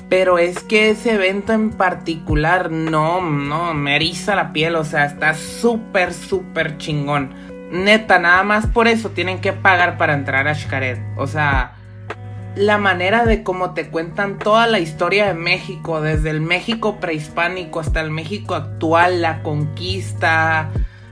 Pero 0.09 0.39
es 0.39 0.63
que 0.63 0.89
ese 0.89 1.13
evento 1.13 1.53
en 1.53 1.69
particular 1.69 2.71
no, 2.71 3.21
no, 3.21 3.75
me 3.75 3.95
eriza 3.95 4.35
la 4.35 4.53
piel, 4.53 4.75
o 4.75 4.85
sea, 4.85 5.05
está 5.05 5.35
súper, 5.35 6.13
súper 6.15 6.77
chingón. 6.77 7.31
Neta, 7.71 8.17
nada 8.17 8.41
más 8.41 8.65
por 8.65 8.87
eso 8.87 9.11
tienen 9.11 9.39
que 9.39 9.53
pagar 9.53 9.97
para 9.97 10.15
entrar 10.15 10.47
a 10.47 10.55
Xcaret. 10.55 10.99
O 11.15 11.27
sea, 11.27 11.75
la 12.55 12.77
manera 12.77 13.25
de 13.25 13.43
cómo 13.43 13.73
te 13.73 13.87
cuentan 13.87 14.37
toda 14.37 14.67
la 14.67 14.79
historia 14.79 15.27
de 15.27 15.33
México, 15.33 16.01
desde 16.01 16.29
el 16.29 16.41
México 16.41 16.99
prehispánico 16.99 17.79
hasta 17.79 18.01
el 18.01 18.11
México 18.11 18.55
actual, 18.55 19.21
la 19.21 19.41
conquista. 19.41 20.69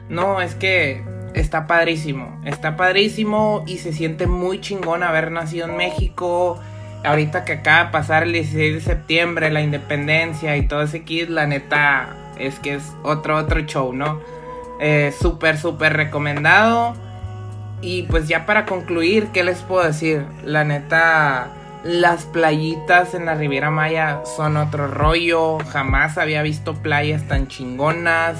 No, 0.09 0.41
es 0.41 0.55
que 0.55 1.03
está 1.33 1.65
padrísimo. 1.65 2.39
Está 2.45 2.75
padrísimo 2.75 3.63
y 3.65 3.79
se 3.79 3.93
siente 3.93 4.27
muy 4.27 4.61
chingón 4.61 5.03
haber 5.03 5.31
nacido 5.31 5.67
en 5.67 5.77
México. 5.77 6.59
Ahorita 7.03 7.43
que 7.45 7.53
acaba 7.53 7.85
de 7.85 7.91
pasar 7.91 8.23
el 8.23 8.33
16 8.33 8.75
de 8.75 8.81
septiembre, 8.81 9.49
la 9.49 9.61
independencia 9.61 10.55
y 10.57 10.67
todo 10.67 10.83
ese 10.83 11.03
kit, 11.03 11.29
la 11.29 11.47
neta 11.47 12.15
es 12.37 12.59
que 12.59 12.75
es 12.75 12.93
otro, 13.01 13.37
otro 13.37 13.61
show, 13.61 13.93
¿no? 13.93 14.19
Eh, 14.79 15.11
súper, 15.19 15.57
súper 15.57 15.93
recomendado. 15.93 16.93
Y 17.81 18.03
pues 18.03 18.27
ya 18.27 18.45
para 18.45 18.65
concluir, 18.65 19.27
¿qué 19.33 19.43
les 19.43 19.59
puedo 19.63 19.83
decir? 19.83 20.25
La 20.45 20.63
neta, 20.63 21.51
las 21.83 22.25
playitas 22.25 23.15
en 23.15 23.25
la 23.25 23.33
Riviera 23.33 23.71
Maya 23.71 24.21
son 24.37 24.55
otro 24.57 24.87
rollo. 24.87 25.57
Jamás 25.69 26.17
había 26.17 26.43
visto 26.43 26.75
playas 26.75 27.27
tan 27.27 27.47
chingonas. 27.47 28.37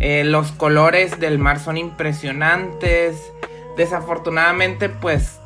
Eh, 0.00 0.24
los 0.24 0.52
colores 0.52 1.20
del 1.20 1.38
mar 1.38 1.60
son 1.60 1.76
impresionantes. 1.76 3.32
Desafortunadamente, 3.76 4.88
pues 4.88 5.38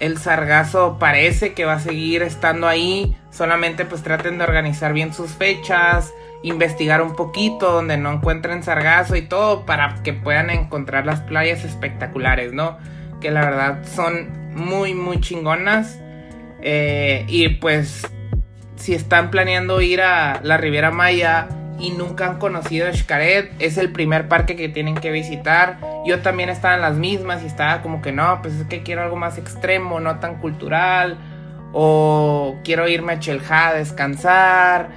el 0.00 0.18
sargazo 0.18 0.98
parece 0.98 1.52
que 1.52 1.64
va 1.64 1.74
a 1.74 1.80
seguir 1.80 2.22
estando 2.22 2.68
ahí. 2.68 3.16
Solamente 3.30 3.84
pues 3.84 4.02
traten 4.02 4.38
de 4.38 4.44
organizar 4.44 4.94
bien 4.94 5.12
sus 5.12 5.32
fechas, 5.32 6.12
investigar 6.42 7.02
un 7.02 7.14
poquito 7.14 7.72
donde 7.72 7.96
no 7.96 8.12
encuentren 8.12 8.62
sargazo 8.62 9.16
y 9.16 9.22
todo 9.22 9.66
para 9.66 10.02
que 10.02 10.12
puedan 10.12 10.50
encontrar 10.50 11.06
las 11.06 11.20
playas 11.20 11.64
espectaculares, 11.64 12.52
¿no? 12.52 12.78
Que 13.20 13.30
la 13.30 13.40
verdad 13.40 13.84
son 13.84 14.54
muy, 14.54 14.94
muy 14.94 15.20
chingonas. 15.20 15.98
Eh, 16.62 17.24
y 17.28 17.48
pues 17.48 18.06
si 18.76 18.94
están 18.94 19.30
planeando 19.30 19.80
ir 19.80 20.02
a 20.02 20.40
la 20.42 20.56
Riviera 20.56 20.90
Maya, 20.90 21.48
y 21.78 21.90
nunca 21.90 22.26
han 22.26 22.38
conocido 22.38 22.92
Xcaret, 22.92 23.52
es 23.58 23.76
el 23.76 23.92
primer 23.92 24.28
parque 24.28 24.56
que 24.56 24.68
tienen 24.68 24.94
que 24.94 25.10
visitar. 25.10 25.78
Yo 26.06 26.20
también 26.20 26.48
estaba 26.48 26.74
en 26.74 26.80
las 26.80 26.96
mismas 26.96 27.42
y 27.42 27.46
estaba 27.46 27.82
como 27.82 28.00
que 28.00 28.12
no, 28.12 28.40
pues 28.42 28.54
es 28.54 28.66
que 28.66 28.82
quiero 28.82 29.02
algo 29.02 29.16
más 29.16 29.38
extremo, 29.38 30.00
no 30.00 30.18
tan 30.18 30.36
cultural. 30.36 31.18
O 31.72 32.56
quiero 32.64 32.88
irme 32.88 33.14
a 33.14 33.18
Chelja 33.18 33.68
a 33.68 33.74
descansar. 33.74 34.88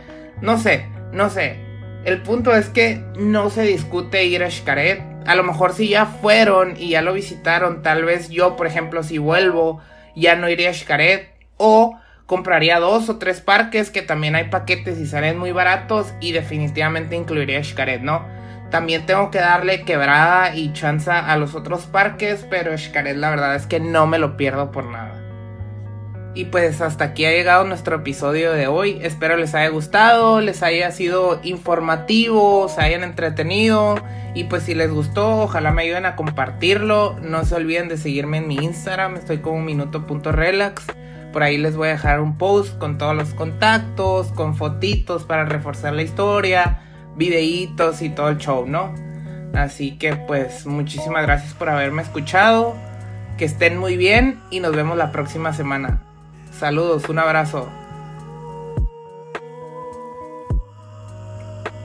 No 0.41 0.57
sé, 0.57 0.85
no 1.11 1.29
sé. 1.29 1.57
El 2.05 2.21
punto 2.21 2.55
es 2.55 2.69
que 2.69 3.03
no 3.17 3.49
se 3.49 3.63
discute 3.63 4.25
ir 4.25 4.43
a 4.43 4.49
Xcaret. 4.49 5.01
A 5.25 5.35
lo 5.35 5.43
mejor 5.43 5.73
si 5.73 5.89
ya 5.89 6.05
fueron 6.05 6.75
y 6.77 6.89
ya 6.89 7.01
lo 7.01 7.13
visitaron, 7.13 7.83
tal 7.83 8.05
vez 8.05 8.29
yo, 8.29 8.55
por 8.55 8.67
ejemplo, 8.67 9.03
si 9.03 9.17
vuelvo, 9.17 9.81
ya 10.15 10.35
no 10.35 10.49
iría 10.49 10.69
a 10.69 10.73
Xcaret. 10.73 11.29
O 11.57 11.99
compraría 12.25 12.79
dos 12.79 13.09
o 13.09 13.17
tres 13.17 13.41
parques 13.41 13.89
que 13.89 14.01
también 14.01 14.35
hay 14.35 14.45
paquetes 14.45 14.97
y 14.97 15.07
salen 15.07 15.37
muy 15.37 15.51
baratos 15.51 16.13
y 16.21 16.31
definitivamente 16.31 17.15
incluiría 17.15 17.63
Xcaret, 17.63 18.01
¿no? 18.01 18.23
También 18.69 19.05
tengo 19.05 19.31
que 19.31 19.39
darle 19.39 19.81
quebrada 19.81 20.55
y 20.55 20.71
chanza 20.73 21.19
a 21.19 21.35
los 21.37 21.55
otros 21.55 21.87
parques, 21.87 22.45
pero 22.49 22.77
Xcaret 22.77 23.17
la 23.17 23.31
verdad 23.31 23.55
es 23.55 23.65
que 23.65 23.79
no 23.79 24.05
me 24.05 24.19
lo 24.19 24.37
pierdo 24.37 24.71
por 24.71 24.85
nada. 24.85 25.18
Y 26.35 26.45
pues 26.45 26.79
hasta 26.81 27.05
aquí 27.05 27.25
ha 27.25 27.31
llegado 27.31 27.65
nuestro 27.65 27.97
episodio 27.97 28.53
de 28.53 28.67
hoy. 28.67 28.99
Espero 29.01 29.35
les 29.35 29.55
haya 29.55 29.69
gustado, 29.69 30.41
les 30.41 30.61
haya 30.61 30.91
sido 30.91 31.39
informativo, 31.43 32.69
se 32.69 32.81
hayan 32.81 33.03
entretenido. 33.03 33.97
Y 34.35 34.43
pues 34.43 34.63
si 34.63 34.75
les 34.75 34.91
gustó, 34.91 35.41
ojalá 35.41 35.71
me 35.71 35.81
ayuden 35.83 36.05
a 36.05 36.15
compartirlo. 36.15 37.17
No 37.21 37.45
se 37.45 37.55
olviden 37.55 37.89
de 37.89 37.97
seguirme 37.97 38.37
en 38.37 38.47
mi 38.47 38.55
Instagram, 38.55 39.15
estoy 39.15 39.39
como 39.39 39.59
minuto.relax 39.61 40.85
Por 41.33 41.41
ahí 41.41 41.57
les 41.57 41.75
voy 41.75 41.87
a 41.87 41.91
dejar 41.91 42.21
un 42.21 42.37
post 42.37 42.77
con 42.77 42.99
todos 42.99 43.15
los 43.15 43.33
contactos, 43.33 44.27
con 44.27 44.55
fotitos 44.55 45.23
para 45.23 45.45
reforzar 45.45 45.93
la 45.93 46.03
historia, 46.03 46.81
videitos 47.15 48.03
y 48.03 48.09
todo 48.09 48.29
el 48.29 48.37
show, 48.37 48.67
¿no? 48.67 48.93
Así 49.55 49.97
que 49.97 50.15
pues 50.15 50.67
muchísimas 50.67 51.23
gracias 51.23 51.55
por 51.55 51.69
haberme 51.69 52.03
escuchado. 52.03 52.75
Que 53.39 53.45
estén 53.45 53.77
muy 53.77 53.97
bien 53.97 54.39
y 54.51 54.59
nos 54.59 54.75
vemos 54.75 54.97
la 54.97 55.11
próxima 55.11 55.53
semana. 55.53 56.08
Saludos, 56.59 57.07
un 57.07 57.17
abrazo. 57.19 57.69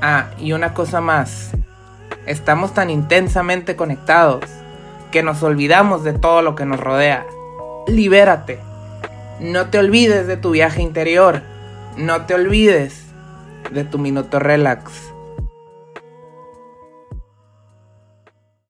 Ah, 0.02 0.30
y 0.40 0.52
una 0.52 0.74
cosa 0.74 1.00
más. 1.00 1.52
Estamos 2.26 2.74
tan 2.74 2.90
intensamente 2.90 3.76
conectados 3.76 4.44
que 5.12 5.22
nos 5.22 5.44
olvidamos 5.44 6.02
de 6.02 6.12
todo 6.12 6.42
lo 6.42 6.56
que 6.56 6.66
nos 6.66 6.80
rodea. 6.80 7.24
Libérate. 7.87 8.58
No 9.38 9.70
te 9.70 9.78
olvides 9.78 10.26
de 10.26 10.37
tu 10.37 10.50
viaje 10.50 10.82
interior. 10.82 11.42
No 11.96 12.22
te 12.22 12.34
olvides 12.34 13.04
de 13.70 13.84
tu 13.84 13.98
minuto 13.98 14.40
relax. 14.40 15.13